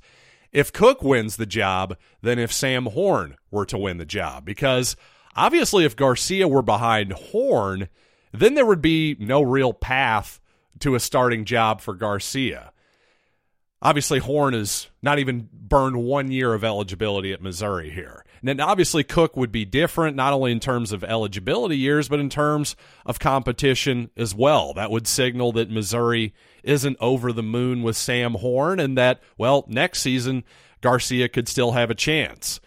if 0.51 0.74
Cook 0.74 1.03
wins 1.03 1.36
the 1.36 1.46
job 1.46 1.98
than 2.22 2.39
if 2.39 2.51
Sam 2.51 2.86
Horn 2.86 3.36
were 3.51 3.65
to 3.65 3.77
win 3.77 3.98
the 3.98 4.06
job. 4.06 4.46
Because 4.46 4.96
obviously, 5.36 5.86
if 5.86 5.96
Garcia 5.96 6.48
were 6.48 6.62
behind 6.62 7.13
Horn, 7.13 7.89
then 8.32 8.53
there 8.53 8.65
would 8.65 8.82
be 8.82 9.15
no 9.20 9.41
real 9.41 9.74
path 9.74 10.39
to 10.79 10.96
a 10.96 11.00
starting 11.00 11.46
job 11.46 11.82
for 11.82 11.94
Garcia. 11.94 12.72
Obviously, 13.82 14.20
Horn 14.20 14.53
has 14.53 14.88
not 15.01 15.20
even 15.20 15.48
burned 15.53 16.03
one 16.03 16.32
year 16.32 16.53
of 16.53 16.63
eligibility 16.63 17.32
at 17.32 17.41
Missouri 17.41 17.89
here. 17.89 18.25
And 18.43 18.62
obviously, 18.62 19.03
Cook 19.03 19.36
would 19.36 19.51
be 19.51 19.65
different, 19.65 20.15
not 20.15 20.34
only 20.34 20.51
in 20.51 20.60
terms 20.60 20.91
of 20.91 21.03
eligibility 21.03 21.77
years, 21.77 22.08
but 22.08 22.19
in 22.19 22.29
terms 22.29 22.75
of 23.05 23.19
competition 23.19 24.10
as 24.15 24.34
well. 24.34 24.74
That 24.74 24.91
would 24.91 25.08
signal 25.08 25.51
that 25.53 25.72
Missouri 25.72 26.34
isn't 26.63 26.98
over 27.00 27.31
the 27.31 27.43
moon 27.43 27.84
with 27.84 27.98
Sam 27.98 28.36
Horn 28.36 28.79
and 28.79 28.98
that, 28.98 29.22
well, 29.38 29.65
next 29.67 30.01
season, 30.01 30.43
Garcia 30.81 31.27
could 31.27 31.48
still 31.48 31.72
have 31.72 31.89
a 31.89 31.96
chance. 31.96 32.60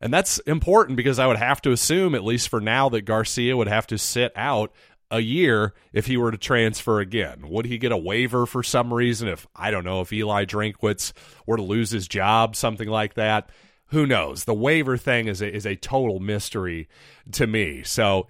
And 0.00 0.12
that's 0.12 0.38
important 0.40 0.96
because 0.96 1.18
I 1.18 1.26
would 1.26 1.36
have 1.36 1.62
to 1.62 1.70
assume, 1.70 2.14
at 2.14 2.24
least 2.24 2.48
for 2.48 2.60
now, 2.60 2.88
that 2.88 3.02
Garcia 3.02 3.56
would 3.56 3.68
have 3.68 3.86
to 3.88 3.98
sit 3.98 4.32
out 4.34 4.72
a 5.12 5.20
year 5.20 5.74
if 5.92 6.06
he 6.06 6.16
were 6.16 6.32
to 6.32 6.38
transfer 6.38 6.98
again? 6.98 7.48
Would 7.48 7.66
he 7.66 7.78
get 7.78 7.92
a 7.92 7.96
waiver 7.96 8.46
for 8.46 8.62
some 8.62 8.92
reason 8.92 9.28
if, 9.28 9.46
I 9.54 9.70
don't 9.70 9.84
know, 9.84 10.00
if 10.00 10.12
Eli 10.12 10.46
Drinkwitz 10.46 11.12
were 11.46 11.58
to 11.58 11.62
lose 11.62 11.90
his 11.90 12.08
job, 12.08 12.56
something 12.56 12.88
like 12.88 13.14
that? 13.14 13.50
Who 13.92 14.06
knows? 14.06 14.44
The 14.44 14.54
waiver 14.54 14.96
thing 14.96 15.28
is 15.28 15.42
a, 15.42 15.54
is 15.54 15.66
a 15.66 15.76
total 15.76 16.18
mystery 16.18 16.88
to 17.32 17.46
me. 17.46 17.82
So, 17.82 18.26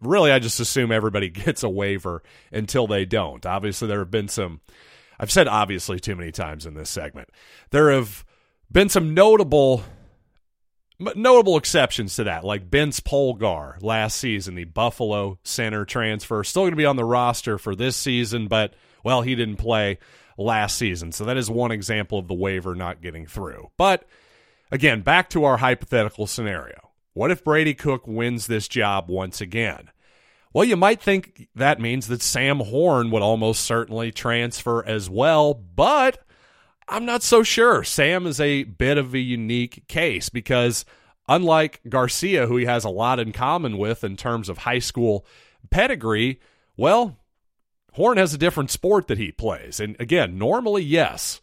really, 0.00 0.32
I 0.32 0.38
just 0.38 0.58
assume 0.58 0.90
everybody 0.90 1.28
gets 1.30 1.62
a 1.62 1.68
waiver 1.68 2.22
until 2.50 2.86
they 2.86 3.04
don't. 3.04 3.44
Obviously, 3.44 3.88
there 3.88 3.98
have 3.98 4.10
been 4.10 4.28
some, 4.28 4.62
I've 5.20 5.30
said 5.30 5.48
obviously 5.48 6.00
too 6.00 6.16
many 6.16 6.32
times 6.32 6.64
in 6.64 6.72
this 6.72 6.88
segment. 6.88 7.28
There 7.72 7.90
have 7.90 8.24
been 8.70 8.88
some 8.88 9.12
notable 9.12 9.84
notable 11.14 11.58
exceptions 11.58 12.16
to 12.16 12.24
that, 12.24 12.44
like 12.44 12.70
Bence 12.70 13.00
Polgar 13.00 13.82
last 13.82 14.16
season, 14.16 14.54
the 14.54 14.64
Buffalo 14.64 15.38
center 15.44 15.84
transfer, 15.84 16.42
still 16.44 16.62
going 16.62 16.72
to 16.72 16.76
be 16.76 16.86
on 16.86 16.96
the 16.96 17.04
roster 17.04 17.58
for 17.58 17.74
this 17.74 17.96
season, 17.96 18.46
but 18.46 18.72
well, 19.04 19.20
he 19.20 19.34
didn't 19.34 19.56
play 19.56 19.98
last 20.38 20.78
season. 20.78 21.12
So 21.12 21.24
that 21.26 21.36
is 21.36 21.50
one 21.50 21.70
example 21.70 22.18
of 22.18 22.28
the 22.28 22.34
waiver 22.34 22.74
not 22.74 23.02
getting 23.02 23.26
through. 23.26 23.70
But 23.76 24.06
again, 24.72 25.02
back 25.02 25.30
to 25.30 25.44
our 25.44 25.58
hypothetical 25.58 26.26
scenario. 26.26 26.90
What 27.12 27.30
if 27.30 27.44
Brady 27.44 27.74
Cook 27.74 28.08
wins 28.08 28.46
this 28.46 28.66
job 28.66 29.08
once 29.08 29.40
again? 29.40 29.90
Well, 30.52 30.64
you 30.64 30.76
might 30.76 31.00
think 31.00 31.48
that 31.54 31.80
means 31.80 32.08
that 32.08 32.22
Sam 32.22 32.58
Horn 32.60 33.10
would 33.10 33.22
almost 33.22 33.64
certainly 33.64 34.10
transfer 34.10 34.84
as 34.84 35.08
well, 35.08 35.54
but 35.54 36.24
I'm 36.88 37.04
not 37.04 37.22
so 37.22 37.42
sure. 37.42 37.84
Sam 37.84 38.26
is 38.26 38.40
a 38.40 38.64
bit 38.64 38.98
of 38.98 39.14
a 39.14 39.18
unique 39.18 39.86
case 39.88 40.30
because 40.30 40.84
unlike 41.28 41.80
Garcia, 41.88 42.46
who 42.46 42.56
he 42.56 42.64
has 42.64 42.84
a 42.84 42.90
lot 42.90 43.20
in 43.20 43.32
common 43.32 43.78
with 43.78 44.02
in 44.04 44.16
terms 44.16 44.48
of 44.48 44.58
high 44.58 44.78
school 44.78 45.24
pedigree, 45.70 46.40
well, 46.76 47.18
Horn 47.92 48.16
has 48.16 48.32
a 48.32 48.38
different 48.38 48.70
sport 48.70 49.06
that 49.08 49.18
he 49.18 49.32
plays. 49.32 49.80
And 49.80 49.96
again, 50.00 50.38
normally, 50.38 50.82
yes, 50.82 51.41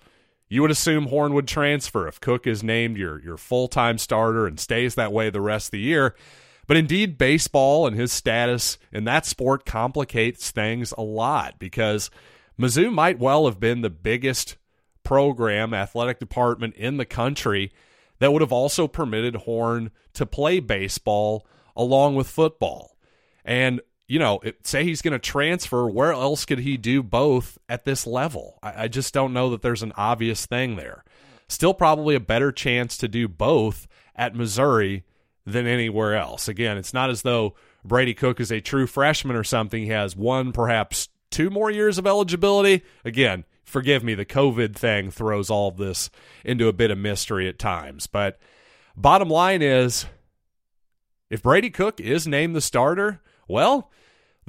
you 0.49 0.61
would 0.61 0.71
assume 0.71 1.07
Horn 1.07 1.33
would 1.35 1.47
transfer 1.47 2.07
if 2.07 2.19
Cook 2.19 2.47
is 2.47 2.63
named 2.63 2.97
your, 2.97 3.21
your 3.21 3.37
full 3.37 3.67
time 3.67 3.97
starter 3.97 4.47
and 4.47 4.59
stays 4.59 4.95
that 4.95 5.13
way 5.13 5.29
the 5.29 5.41
rest 5.41 5.67
of 5.67 5.71
the 5.71 5.79
year. 5.79 6.15
But 6.67 6.77
indeed, 6.77 7.17
baseball 7.17 7.87
and 7.87 7.95
his 7.95 8.11
status 8.11 8.77
in 8.91 9.03
that 9.05 9.25
sport 9.25 9.65
complicates 9.65 10.51
things 10.51 10.93
a 10.97 11.01
lot 11.01 11.57
because 11.59 12.11
Mizzou 12.59 12.91
might 12.91 13.19
well 13.19 13.45
have 13.45 13.59
been 13.59 13.81
the 13.81 13.89
biggest 13.89 14.57
program, 15.03 15.73
athletic 15.73 16.19
department 16.19 16.75
in 16.75 16.97
the 16.97 17.05
country 17.05 17.71
that 18.19 18.33
would 18.33 18.41
have 18.41 18.51
also 18.51 18.87
permitted 18.87 19.35
Horn 19.35 19.91
to 20.13 20.25
play 20.25 20.59
baseball 20.59 21.47
along 21.75 22.15
with 22.15 22.27
football. 22.27 22.97
And, 23.45 23.81
you 24.09 24.17
know, 24.17 24.39
it, 24.39 24.65
say 24.65 24.83
he's 24.83 25.03
going 25.03 25.13
to 25.13 25.19
transfer, 25.19 25.87
where 25.87 26.11
else 26.11 26.43
could 26.43 26.59
he 26.59 26.77
do 26.77 27.03
both 27.03 27.59
at 27.69 27.85
this 27.85 28.07
level? 28.07 28.57
I, 28.61 28.83
I 28.83 28.87
just 28.87 29.13
don't 29.13 29.33
know 29.33 29.51
that 29.51 29.61
there's 29.61 29.83
an 29.83 29.93
obvious 29.95 30.47
thing 30.47 30.75
there. 30.75 31.03
Still, 31.47 31.75
probably 31.75 32.15
a 32.15 32.19
better 32.19 32.51
chance 32.51 32.97
to 32.97 33.07
do 33.07 33.27
both 33.27 33.87
at 34.15 34.35
Missouri 34.35 35.03
than 35.45 35.67
anywhere 35.67 36.15
else. 36.15 36.47
Again, 36.47 36.75
it's 36.75 36.93
not 36.93 37.11
as 37.11 37.21
though 37.21 37.53
Brady 37.85 38.15
Cook 38.15 38.39
is 38.39 38.51
a 38.51 38.59
true 38.59 38.87
freshman 38.87 39.35
or 39.35 39.43
something. 39.43 39.83
He 39.83 39.89
has 39.89 40.15
one, 40.15 40.51
perhaps 40.53 41.09
two 41.29 41.51
more 41.51 41.69
years 41.69 41.99
of 41.99 42.07
eligibility. 42.07 42.83
Again, 43.05 43.45
forgive 43.63 44.03
me, 44.03 44.15
the 44.15 44.25
COVID 44.25 44.75
thing 44.75 45.11
throws 45.11 45.51
all 45.51 45.69
this 45.69 46.09
into 46.43 46.67
a 46.67 46.73
bit 46.73 46.89
of 46.89 46.97
mystery 46.97 47.47
at 47.47 47.59
times. 47.59 48.07
But 48.07 48.39
bottom 48.97 49.29
line 49.29 49.61
is 49.61 50.07
if 51.29 51.43
Brady 51.43 51.69
Cook 51.69 51.99
is 51.99 52.27
named 52.27 52.55
the 52.55 52.61
starter, 52.61 53.21
well, 53.47 53.91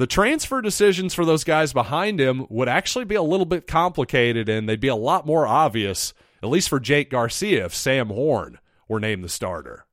the 0.00 0.06
transfer 0.06 0.62
decisions 0.62 1.12
for 1.12 1.26
those 1.26 1.44
guys 1.44 1.74
behind 1.74 2.18
him 2.18 2.46
would 2.48 2.68
actually 2.68 3.04
be 3.04 3.16
a 3.16 3.22
little 3.22 3.44
bit 3.44 3.66
complicated 3.66 4.48
and 4.48 4.66
they'd 4.66 4.80
be 4.80 4.88
a 4.88 4.96
lot 4.96 5.26
more 5.26 5.46
obvious, 5.46 6.14
at 6.42 6.48
least 6.48 6.70
for 6.70 6.80
Jake 6.80 7.10
Garcia, 7.10 7.66
if 7.66 7.74
Sam 7.74 8.08
Horn 8.08 8.58
were 8.88 8.98
named 8.98 9.22
the 9.22 9.28
starter. 9.28 9.84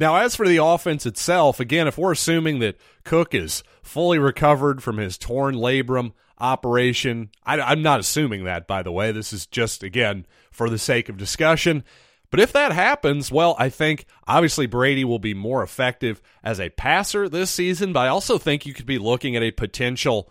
Now, 0.00 0.16
as 0.16 0.34
for 0.34 0.48
the 0.48 0.64
offense 0.64 1.04
itself, 1.04 1.60
again, 1.60 1.86
if 1.86 1.98
we're 1.98 2.12
assuming 2.12 2.60
that 2.60 2.78
Cook 3.04 3.34
is 3.34 3.62
fully 3.82 4.18
recovered 4.18 4.82
from 4.82 4.96
his 4.96 5.18
torn 5.18 5.56
labrum 5.56 6.14
operation, 6.38 7.28
I, 7.44 7.72
am 7.72 7.82
not 7.82 8.00
assuming 8.00 8.44
that, 8.44 8.66
by 8.66 8.82
the 8.82 8.92
way. 8.92 9.12
This 9.12 9.30
is 9.30 9.44
just, 9.44 9.82
again, 9.82 10.24
for 10.50 10.70
the 10.70 10.78
sake 10.78 11.10
of 11.10 11.18
discussion. 11.18 11.84
But 12.30 12.40
if 12.40 12.52
that 12.52 12.72
happens, 12.72 13.30
well, 13.30 13.54
I 13.58 13.68
think 13.68 14.06
obviously 14.26 14.66
Brady 14.66 15.04
will 15.04 15.18
be 15.18 15.34
more 15.34 15.62
effective 15.62 16.20
as 16.42 16.60
a 16.60 16.70
passer 16.70 17.28
this 17.28 17.50
season, 17.50 17.92
but 17.92 18.00
I 18.00 18.08
also 18.08 18.38
think 18.38 18.66
you 18.66 18.74
could 18.74 18.86
be 18.86 18.98
looking 18.98 19.36
at 19.36 19.42
a 19.42 19.50
potential 19.52 20.30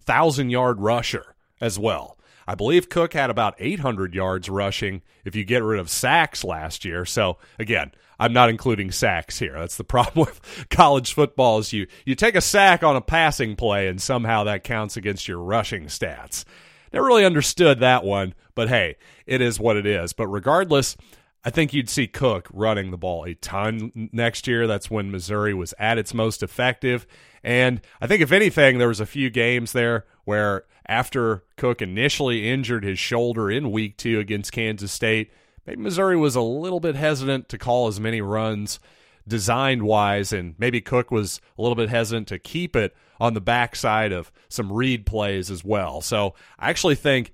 thousand 0.00 0.50
yard 0.50 0.80
rusher 0.80 1.34
as 1.60 1.78
well. 1.78 2.18
I 2.46 2.54
believe 2.54 2.88
Cook 2.88 3.12
had 3.12 3.28
about 3.28 3.56
800 3.58 4.14
yards 4.14 4.48
rushing 4.48 5.02
if 5.24 5.34
you 5.34 5.44
get 5.44 5.64
rid 5.64 5.80
of 5.80 5.90
sacks 5.90 6.44
last 6.44 6.84
year. 6.84 7.04
So 7.04 7.38
again, 7.58 7.90
I'm 8.20 8.32
not 8.32 8.50
including 8.50 8.92
sacks 8.92 9.38
here. 9.38 9.54
That's 9.58 9.76
the 9.76 9.84
problem 9.84 10.26
with 10.26 10.66
college 10.70 11.12
football 11.12 11.58
is 11.58 11.72
you 11.72 11.86
you 12.04 12.14
take 12.14 12.36
a 12.36 12.40
sack 12.40 12.82
on 12.82 12.96
a 12.96 13.00
passing 13.00 13.56
play 13.56 13.88
and 13.88 14.00
somehow 14.00 14.44
that 14.44 14.64
counts 14.64 14.96
against 14.96 15.26
your 15.26 15.40
rushing 15.40 15.86
stats. 15.86 16.44
Never 16.92 17.06
really 17.06 17.24
understood 17.24 17.80
that 17.80 18.04
one, 18.04 18.34
but 18.54 18.68
hey, 18.68 18.96
it 19.26 19.40
is 19.40 19.58
what 19.58 19.76
it 19.76 19.86
is. 19.86 20.12
But 20.12 20.28
regardless, 20.28 20.96
I 21.46 21.50
think 21.50 21.72
you'd 21.72 21.88
see 21.88 22.08
Cook 22.08 22.48
running 22.52 22.90
the 22.90 22.96
ball 22.96 23.24
a 23.24 23.34
ton 23.34 24.10
next 24.12 24.48
year. 24.48 24.66
That's 24.66 24.90
when 24.90 25.12
Missouri 25.12 25.54
was 25.54 25.72
at 25.78 25.96
its 25.96 26.12
most 26.12 26.42
effective. 26.42 27.06
And 27.44 27.80
I 28.00 28.08
think, 28.08 28.20
if 28.20 28.32
anything, 28.32 28.78
there 28.78 28.88
was 28.88 28.98
a 28.98 29.06
few 29.06 29.30
games 29.30 29.70
there 29.70 30.06
where 30.24 30.64
after 30.88 31.44
Cook 31.56 31.80
initially 31.80 32.50
injured 32.50 32.82
his 32.82 32.98
shoulder 32.98 33.48
in 33.48 33.70
week 33.70 33.96
two 33.96 34.18
against 34.18 34.50
Kansas 34.50 34.90
State, 34.90 35.30
maybe 35.64 35.82
Missouri 35.82 36.16
was 36.16 36.34
a 36.34 36.40
little 36.40 36.80
bit 36.80 36.96
hesitant 36.96 37.48
to 37.50 37.58
call 37.58 37.86
as 37.86 38.00
many 38.00 38.20
runs 38.20 38.80
designed 39.28 39.84
wise, 39.84 40.32
and 40.32 40.56
maybe 40.58 40.80
Cook 40.80 41.12
was 41.12 41.40
a 41.56 41.62
little 41.62 41.76
bit 41.76 41.90
hesitant 41.90 42.26
to 42.26 42.40
keep 42.40 42.74
it 42.74 42.92
on 43.20 43.34
the 43.34 43.40
backside 43.40 44.10
of 44.10 44.32
some 44.48 44.72
read 44.72 45.06
plays 45.06 45.48
as 45.48 45.64
well. 45.64 46.00
So 46.00 46.34
I 46.58 46.70
actually 46.70 46.96
think 46.96 47.32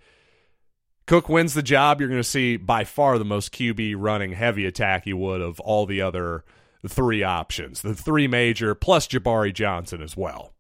Cook 1.07 1.29
wins 1.29 1.55
the 1.55 1.63
job. 1.63 2.01
You're 2.01 2.09
going 2.09 2.21
to 2.21 2.25
see 2.25 2.57
by 2.57 2.85
far 2.85 3.19
the 3.19 3.25
most 3.25 3.53
QB 3.53 3.95
running 3.99 4.33
heavy 4.33 4.67
attack 4.67 5.07
you 5.07 5.17
would 5.17 5.41
of 5.41 5.59
all 5.61 5.87
the 5.87 6.01
other 6.01 6.45
three 6.87 7.23
options, 7.23 7.83
the 7.83 7.95
three 7.95 8.27
major 8.27 8.75
plus 8.75 9.07
Jabari 9.07 9.53
Johnson 9.53 10.03
as 10.03 10.17
well. 10.17 10.53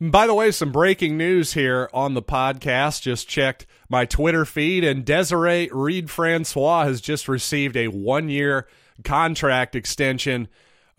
By 0.00 0.26
the 0.26 0.34
way, 0.34 0.50
some 0.50 0.72
breaking 0.72 1.16
news 1.16 1.52
here 1.52 1.88
on 1.94 2.14
the 2.14 2.22
podcast. 2.22 3.02
Just 3.02 3.28
checked 3.28 3.66
my 3.88 4.04
Twitter 4.04 4.44
feed, 4.44 4.84
and 4.84 5.04
Desiree 5.04 5.70
Reed 5.72 6.10
Francois 6.10 6.84
has 6.84 7.00
just 7.00 7.28
received 7.28 7.76
a 7.76 7.88
one 7.88 8.28
year 8.28 8.66
contract 9.04 9.74
extension 9.74 10.48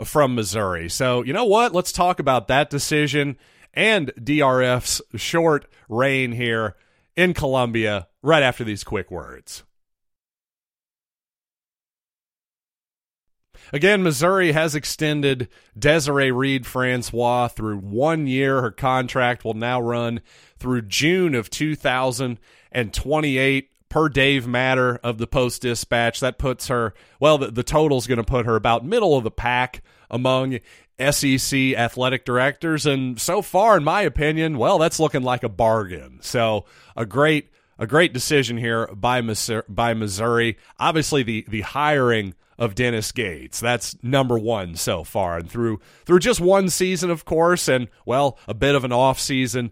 from 0.03 0.33
Missouri. 0.33 0.89
So, 0.89 1.23
you 1.23 1.33
know 1.33 1.45
what? 1.45 1.73
Let's 1.73 1.91
talk 1.91 2.19
about 2.19 2.47
that 2.47 2.69
decision 2.69 3.37
and 3.73 4.11
DRF's 4.17 5.01
short 5.15 5.65
reign 5.89 6.31
here 6.31 6.75
in 7.15 7.33
Columbia 7.33 8.07
right 8.21 8.43
after 8.43 8.63
these 8.63 8.83
quick 8.83 9.11
words. 9.11 9.63
Again, 13.73 14.03
Missouri 14.03 14.51
has 14.51 14.75
extended 14.75 15.49
Desiree 15.77 16.31
Reed 16.31 16.65
Francois 16.67 17.47
through 17.47 17.79
one 17.79 18.27
year. 18.27 18.61
Her 18.61 18.71
contract 18.71 19.43
will 19.43 19.55
now 19.55 19.81
run 19.81 20.21
through 20.59 20.83
June 20.83 21.33
of 21.33 21.49
2028 21.49 23.69
per 23.89 24.09
Dave 24.09 24.45
Matter 24.47 24.99
of 25.03 25.17
the 25.17 25.25
Post 25.25 25.63
Dispatch. 25.63 26.19
That 26.19 26.37
puts 26.37 26.67
her, 26.67 26.93
well, 27.19 27.39
the, 27.39 27.49
the 27.49 27.63
total 27.63 27.97
is 27.97 28.07
going 28.07 28.17
to 28.17 28.23
put 28.23 28.45
her 28.45 28.55
about 28.55 28.85
middle 28.85 29.17
of 29.17 29.23
the 29.23 29.31
pack 29.31 29.81
among 30.09 30.59
SEC 30.99 31.73
athletic 31.73 32.25
directors. 32.25 32.85
And 32.85 33.19
so 33.19 33.41
far, 33.41 33.77
in 33.77 33.83
my 33.83 34.01
opinion, 34.01 34.57
well, 34.57 34.77
that's 34.77 34.99
looking 34.99 35.23
like 35.23 35.43
a 35.43 35.49
bargain. 35.49 36.19
So 36.21 36.65
a 36.95 37.05
great, 37.05 37.49
a 37.77 37.87
great 37.87 38.13
decision 38.13 38.57
here 38.57 38.87
by 38.87 39.21
Missouri. 39.21 39.63
By 39.67 39.93
Missouri. 39.93 40.57
Obviously, 40.79 41.23
the 41.23 41.45
the 41.49 41.61
hiring 41.61 42.33
of 42.57 42.75
Dennis 42.75 43.11
Gates. 43.11 43.59
That's 43.59 44.01
number 44.01 44.37
one 44.39 44.75
so 44.75 45.03
far, 45.03 45.37
and 45.37 45.49
through 45.49 45.81
through 46.05 46.19
just 46.19 46.39
one 46.39 46.69
season, 46.69 47.09
of 47.09 47.25
course, 47.25 47.67
and 47.67 47.89
well, 48.05 48.37
a 48.47 48.53
bit 48.53 48.75
of 48.75 48.85
an 48.85 48.93
off 48.93 49.19
season 49.19 49.71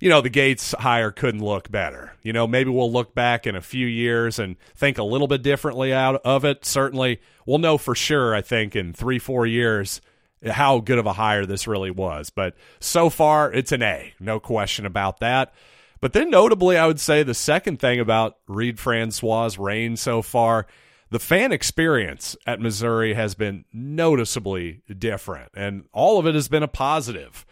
you 0.00 0.08
know, 0.08 0.22
the 0.22 0.30
Gates 0.30 0.74
hire 0.78 1.10
couldn't 1.10 1.44
look 1.44 1.70
better. 1.70 2.14
You 2.22 2.32
know, 2.32 2.46
maybe 2.46 2.70
we'll 2.70 2.90
look 2.90 3.14
back 3.14 3.46
in 3.46 3.54
a 3.54 3.60
few 3.60 3.86
years 3.86 4.38
and 4.38 4.56
think 4.74 4.96
a 4.96 5.04
little 5.04 5.28
bit 5.28 5.42
differently 5.42 5.92
out 5.92 6.22
of 6.24 6.44
it. 6.44 6.64
Certainly, 6.64 7.20
we'll 7.44 7.58
know 7.58 7.76
for 7.76 7.94
sure, 7.94 8.34
I 8.34 8.40
think, 8.40 8.74
in 8.74 8.94
three, 8.94 9.18
four 9.18 9.46
years, 9.46 10.00
how 10.44 10.80
good 10.80 10.98
of 10.98 11.04
a 11.04 11.12
hire 11.12 11.44
this 11.44 11.66
really 11.66 11.90
was. 11.90 12.30
But 12.30 12.56
so 12.80 13.10
far, 13.10 13.52
it's 13.52 13.72
an 13.72 13.82
A. 13.82 14.14
No 14.18 14.40
question 14.40 14.86
about 14.86 15.20
that. 15.20 15.52
But 16.00 16.14
then, 16.14 16.30
notably, 16.30 16.78
I 16.78 16.86
would 16.86 17.00
say 17.00 17.22
the 17.22 17.34
second 17.34 17.78
thing 17.78 18.00
about 18.00 18.38
Reed 18.48 18.80
Francois' 18.80 19.50
reign 19.58 19.98
so 19.98 20.22
far, 20.22 20.66
the 21.10 21.18
fan 21.18 21.52
experience 21.52 22.38
at 22.46 22.58
Missouri 22.58 23.12
has 23.12 23.34
been 23.34 23.66
noticeably 23.70 24.80
different. 24.98 25.50
And 25.54 25.84
all 25.92 26.18
of 26.18 26.26
it 26.26 26.34
has 26.34 26.48
been 26.48 26.62
a 26.62 26.68
positive 26.68 27.44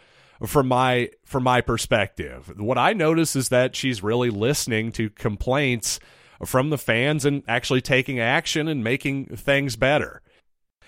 from 0.45 0.67
my 0.67 1.09
from 1.25 1.43
my 1.43 1.61
perspective. 1.61 2.53
What 2.57 2.77
I 2.77 2.93
notice 2.93 3.35
is 3.35 3.49
that 3.49 3.75
she's 3.75 4.03
really 4.03 4.29
listening 4.29 4.91
to 4.93 5.09
complaints 5.09 5.99
from 6.45 6.69
the 6.69 6.77
fans 6.77 7.25
and 7.25 7.43
actually 7.47 7.81
taking 7.81 8.19
action 8.19 8.67
and 8.67 8.83
making 8.83 9.25
things 9.35 9.75
better. 9.75 10.21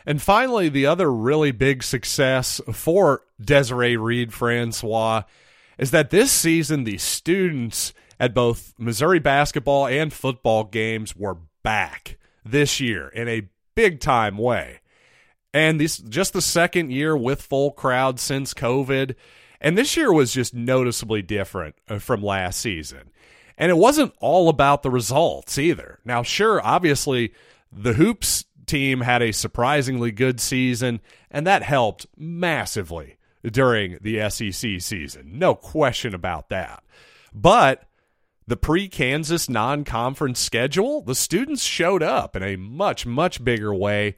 And 0.05 0.21
finally, 0.21 0.69
the 0.69 0.85
other 0.85 1.11
really 1.11 1.51
big 1.51 1.83
success 1.83 2.61
for 2.71 3.23
Desiree 3.39 3.97
Reed 3.97 4.33
Francois 4.33 5.23
is 5.77 5.91
that 5.91 6.09
this 6.09 6.31
season 6.31 6.83
the 6.83 6.97
students 6.97 7.93
at 8.19 8.33
both 8.33 8.73
Missouri 8.77 9.19
basketball 9.19 9.87
and 9.87 10.13
football 10.13 10.63
games 10.63 11.15
were 11.15 11.37
back 11.63 12.17
this 12.45 12.79
year 12.79 13.09
in 13.09 13.27
a 13.27 13.49
big 13.75 13.99
time 13.99 14.37
way. 14.37 14.79
And 15.53 15.79
this 15.81 15.97
just 15.97 16.33
the 16.33 16.41
second 16.41 16.91
year 16.91 17.15
with 17.15 17.41
full 17.41 17.71
crowd 17.71 18.19
since 18.19 18.53
COVID. 18.53 19.15
And 19.61 19.77
this 19.77 19.95
year 19.95 20.11
was 20.11 20.33
just 20.33 20.53
noticeably 20.53 21.21
different 21.21 21.75
uh, 21.87 21.99
from 21.99 22.23
last 22.23 22.59
season. 22.59 23.11
And 23.57 23.69
it 23.69 23.77
wasn't 23.77 24.13
all 24.19 24.49
about 24.49 24.81
the 24.81 24.89
results 24.89 25.57
either. 25.59 25.99
Now, 26.03 26.23
sure, 26.23 26.59
obviously, 26.65 27.33
the 27.71 27.93
Hoops 27.93 28.45
team 28.65 29.01
had 29.01 29.21
a 29.21 29.31
surprisingly 29.31 30.11
good 30.11 30.39
season, 30.39 30.99
and 31.29 31.45
that 31.45 31.61
helped 31.61 32.07
massively 32.17 33.17
during 33.43 33.99
the 34.01 34.29
SEC 34.29 34.81
season. 34.81 35.37
No 35.37 35.53
question 35.53 36.15
about 36.15 36.49
that. 36.49 36.83
But 37.33 37.83
the 38.47 38.57
pre 38.57 38.87
Kansas 38.89 39.47
non 39.47 39.83
conference 39.83 40.39
schedule, 40.39 41.01
the 41.01 41.15
students 41.15 41.63
showed 41.63 42.01
up 42.01 42.35
in 42.35 42.41
a 42.41 42.55
much, 42.55 43.05
much 43.05 43.43
bigger 43.43 43.73
way 43.73 44.15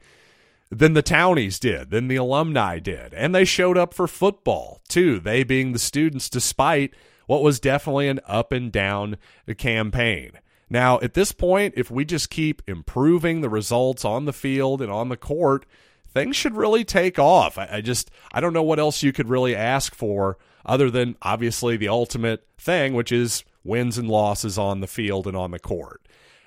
than 0.78 0.94
the 0.94 1.02
townies 1.02 1.58
did, 1.58 1.90
than 1.90 2.08
the 2.08 2.16
alumni 2.16 2.78
did. 2.78 3.14
And 3.14 3.34
they 3.34 3.44
showed 3.44 3.78
up 3.78 3.94
for 3.94 4.06
football, 4.06 4.80
too, 4.88 5.20
they 5.20 5.44
being 5.44 5.72
the 5.72 5.78
students, 5.78 6.28
despite 6.28 6.94
what 7.26 7.42
was 7.42 7.60
definitely 7.60 8.08
an 8.08 8.20
up 8.26 8.52
and 8.52 8.70
down 8.70 9.16
campaign. 9.56 10.32
Now, 10.68 10.98
at 11.00 11.14
this 11.14 11.32
point, 11.32 11.74
if 11.76 11.90
we 11.90 12.04
just 12.04 12.30
keep 12.30 12.62
improving 12.66 13.40
the 13.40 13.48
results 13.48 14.04
on 14.04 14.24
the 14.24 14.32
field 14.32 14.82
and 14.82 14.90
on 14.90 15.08
the 15.08 15.16
court, 15.16 15.66
things 16.08 16.36
should 16.36 16.56
really 16.56 16.84
take 16.84 17.18
off. 17.18 17.58
I, 17.58 17.68
I 17.72 17.80
just, 17.80 18.10
I 18.32 18.40
don't 18.40 18.52
know 18.52 18.62
what 18.62 18.78
else 18.78 19.02
you 19.02 19.12
could 19.12 19.28
really 19.28 19.54
ask 19.54 19.94
for 19.94 20.38
other 20.66 20.90
than 20.90 21.16
obviously 21.22 21.76
the 21.76 21.88
ultimate 21.88 22.46
thing, 22.58 22.94
which 22.94 23.12
is 23.12 23.44
wins 23.62 23.98
and 23.98 24.08
losses 24.08 24.58
on 24.58 24.80
the 24.80 24.86
field 24.86 25.26
and 25.26 25.36
on 25.36 25.50
the 25.50 25.58
court. 25.58 26.00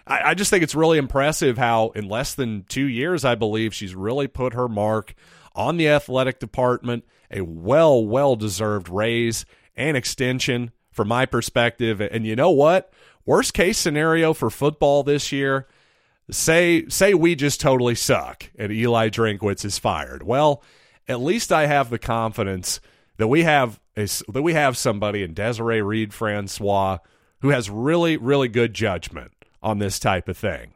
I, 0.08 0.30
I 0.30 0.34
just 0.34 0.50
think 0.50 0.64
it's 0.64 0.76
really 0.76 0.98
impressive 0.98 1.58
how 1.58 1.90
in 1.90 2.08
less 2.08 2.34
than 2.34 2.64
two 2.70 2.86
years, 2.86 3.26
I 3.26 3.36
believe 3.36 3.74
she's 3.74 3.96
really 3.96 4.28
put 4.28 4.54
her 4.54 4.68
mark 4.68 5.14
on 5.56 5.78
the 5.78 5.90
athletic 5.90 6.40
department, 6.40 7.04
a 7.32 7.42
well, 7.42 8.06
well 8.06 8.36
deserved 8.36 8.90
raise 8.90 9.46
and 9.76 9.98
extension 9.98 10.72
from 10.92 11.08
my 11.08 11.26
perspective. 11.26 12.02
And 12.02 12.26
you 12.26 12.36
know 12.36 12.52
what? 12.52 12.92
Worst 13.26 13.54
case 13.54 13.78
scenario 13.78 14.34
for 14.34 14.50
football 14.50 15.04
this 15.04 15.32
year, 15.32 15.68
say 16.32 16.88
say 16.88 17.14
we 17.14 17.36
just 17.36 17.60
totally 17.60 17.96
suck 17.96 18.50
and 18.58 18.72
Eli 18.72 19.10
Drinkwitz 19.10 19.66
is 19.66 19.78
fired. 19.78 20.24
Well, 20.24 20.64
at 21.08 21.22
least 21.22 21.52
I 21.52 21.68
have 21.68 21.90
the 21.90 22.00
confidence 22.00 22.80
that 23.18 23.28
we 23.28 23.44
have 23.44 23.80
a, 23.96 24.08
that 24.30 24.44
we 24.44 24.54
have 24.54 24.78
somebody 24.78 25.24
in 25.24 25.34
Desiree 25.34 25.82
Reed 25.82 26.14
Francois 26.14 27.00
who 27.42 27.50
has 27.50 27.70
really 27.70 28.18
really 28.18 28.48
good 28.48 28.74
judgment 28.74 29.32
on 29.68 29.80
this 29.80 30.00
type 30.00 30.30
of 30.30 30.38
thing. 30.38 30.74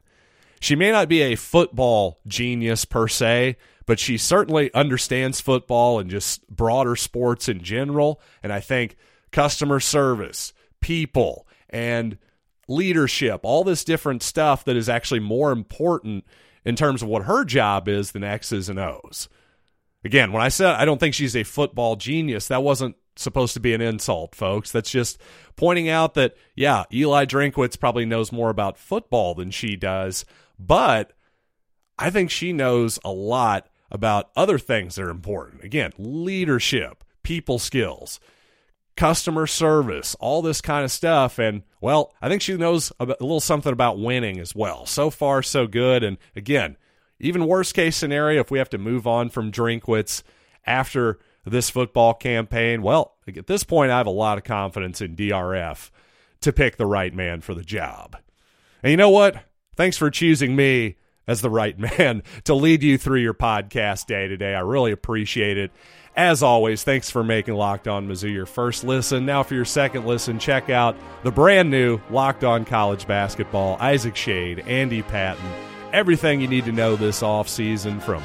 She 0.59 0.75
may 0.75 0.91
not 0.91 1.07
be 1.07 1.21
a 1.21 1.35
football 1.35 2.19
genius 2.27 2.85
per 2.85 3.07
se, 3.07 3.55
but 3.85 3.99
she 3.99 4.17
certainly 4.17 4.71
understands 4.73 5.41
football 5.41 5.97
and 5.97 6.09
just 6.09 6.47
broader 6.49 6.95
sports 6.95 7.49
in 7.49 7.63
general. 7.63 8.21
And 8.43 8.53
I 8.53 8.59
think 8.59 8.97
customer 9.31 9.79
service, 9.79 10.53
people, 10.81 11.47
and 11.69 12.17
leadership, 12.67 13.41
all 13.43 13.63
this 13.63 13.83
different 13.83 14.21
stuff 14.21 14.65
that 14.65 14.75
is 14.75 14.89
actually 14.89 15.21
more 15.21 15.51
important 15.51 16.25
in 16.63 16.75
terms 16.75 17.01
of 17.01 17.07
what 17.07 17.23
her 17.23 17.43
job 17.43 17.87
is 17.87 18.11
than 18.11 18.23
X's 18.23 18.69
and 18.69 18.77
O's. 18.77 19.29
Again, 20.03 20.31
when 20.31 20.43
I 20.43 20.49
said 20.49 20.75
I 20.75 20.85
don't 20.85 20.99
think 20.99 21.15
she's 21.15 21.35
a 21.35 21.43
football 21.43 21.95
genius, 21.95 22.49
that 22.49 22.61
wasn't 22.61 22.97
supposed 23.15 23.53
to 23.53 23.59
be 23.59 23.73
an 23.73 23.81
insult, 23.81 24.35
folks. 24.35 24.71
That's 24.71 24.91
just 24.91 25.19
pointing 25.55 25.89
out 25.89 26.13
that, 26.15 26.35
yeah, 26.55 26.85
Eli 26.93 27.25
Drinkwitz 27.25 27.79
probably 27.79 28.05
knows 28.05 28.31
more 28.31 28.49
about 28.49 28.77
football 28.77 29.35
than 29.35 29.51
she 29.51 29.75
does, 29.75 30.25
but 30.57 31.13
I 31.97 32.09
think 32.09 32.31
she 32.31 32.53
knows 32.53 32.99
a 33.03 33.11
lot 33.11 33.67
about 33.91 34.31
other 34.35 34.57
things 34.57 34.95
that 34.95 35.03
are 35.03 35.09
important. 35.09 35.63
Again, 35.63 35.91
leadership, 35.97 37.03
people 37.23 37.59
skills, 37.59 38.19
customer 38.95 39.45
service, 39.45 40.15
all 40.19 40.41
this 40.41 40.61
kind 40.61 40.83
of 40.83 40.91
stuff. 40.91 41.37
And, 41.37 41.63
well, 41.81 42.13
I 42.21 42.29
think 42.29 42.41
she 42.41 42.55
knows 42.55 42.91
a 42.99 43.05
little 43.05 43.39
something 43.39 43.73
about 43.73 43.99
winning 43.99 44.39
as 44.39 44.55
well. 44.55 44.85
So 44.85 45.09
far, 45.09 45.43
so 45.43 45.67
good. 45.67 46.03
And 46.03 46.17
again, 46.35 46.77
even 47.19 47.45
worst 47.45 47.73
case 47.75 47.95
scenario, 47.95 48.41
if 48.41 48.49
we 48.49 48.57
have 48.59 48.69
to 48.69 48.77
move 48.77 49.05
on 49.05 49.29
from 49.29 49.51
Drinkwitz 49.51 50.23
after 50.65 51.19
this 51.45 51.69
football 51.69 52.13
campaign, 52.13 52.81
well, 52.81 53.15
at 53.27 53.47
this 53.47 53.63
point, 53.63 53.91
I 53.91 53.97
have 53.97 54.07
a 54.07 54.11
lot 54.11 54.37
of 54.37 54.43
confidence 54.43 55.01
in 55.01 55.15
DRF 55.15 55.89
to 56.41 56.53
pick 56.53 56.77
the 56.77 56.85
right 56.85 57.13
man 57.13 57.41
for 57.41 57.53
the 57.53 57.63
job. 57.63 58.17
And 58.83 58.91
you 58.91 58.97
know 58.97 59.09
what? 59.09 59.43
Thanks 59.75 59.97
for 59.97 60.09
choosing 60.09 60.55
me 60.55 60.97
as 61.27 61.41
the 61.41 61.49
right 61.49 61.77
man 61.99 62.23
to 62.43 62.53
lead 62.53 62.83
you 62.83 62.97
through 62.97 63.21
your 63.21 63.33
podcast 63.33 64.07
day 64.07 64.27
today. 64.27 64.53
I 64.53 64.59
really 64.59 64.91
appreciate 64.91 65.57
it. 65.57 65.71
As 66.15 66.43
always, 66.43 66.83
thanks 66.83 67.09
for 67.09 67.23
making 67.23 67.53
Locked 67.53 67.87
On 67.87 68.05
Mizzou 68.05 68.33
your 68.33 68.45
first 68.45 68.83
listen. 68.83 69.25
Now, 69.25 69.43
for 69.43 69.55
your 69.55 69.63
second 69.63 70.05
listen, 70.05 70.39
check 70.39 70.69
out 70.69 70.97
the 71.23 71.31
brand 71.31 71.71
new 71.71 72.01
Locked 72.09 72.43
On 72.43 72.65
College 72.65 73.07
Basketball, 73.07 73.77
Isaac 73.79 74.17
Shade, 74.17 74.59
Andy 74.67 75.03
Patton, 75.03 75.49
everything 75.93 76.41
you 76.41 76.49
need 76.49 76.65
to 76.65 76.73
know 76.73 76.97
this 76.97 77.21
offseason 77.21 78.01
from 78.01 78.21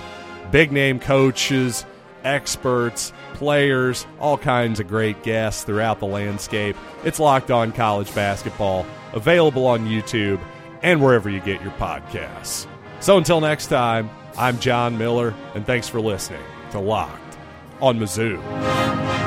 big 0.51 0.73
name 0.73 0.99
coaches 0.99 1.87
experts, 2.27 3.13
players, 3.35 4.07
all 4.21 4.37
kinds 4.37 4.81
of 4.81 4.89
great 4.89 5.23
guests 5.23 5.65
throughout 5.65 6.01
the 6.01 6.07
landscape. 6.07 6.77
It's 7.05 7.21
Locked 7.21 7.51
On 7.51 7.73
College 7.73 8.15
Basketball, 8.15 8.85
available 9.13 9.67
on 9.67 9.87
YouTube 9.87 10.41
and 10.83 11.03
wherever 11.03 11.31
you 11.31 11.41
get 11.41 11.63
your 11.63 11.73
podcasts. 11.73 12.67
So 13.01 13.17
until 13.17 13.41
next 13.41 13.69
time, 13.69 14.11
I'm 14.37 14.59
John 14.59 14.99
Miller, 14.99 15.35
and 15.55 15.65
thanks 15.65 15.89
for 15.89 16.01
listening 16.01 16.43
to 16.73 16.81
Locked 16.81 17.39
on 17.81 17.99
Mizzou. 17.99 19.26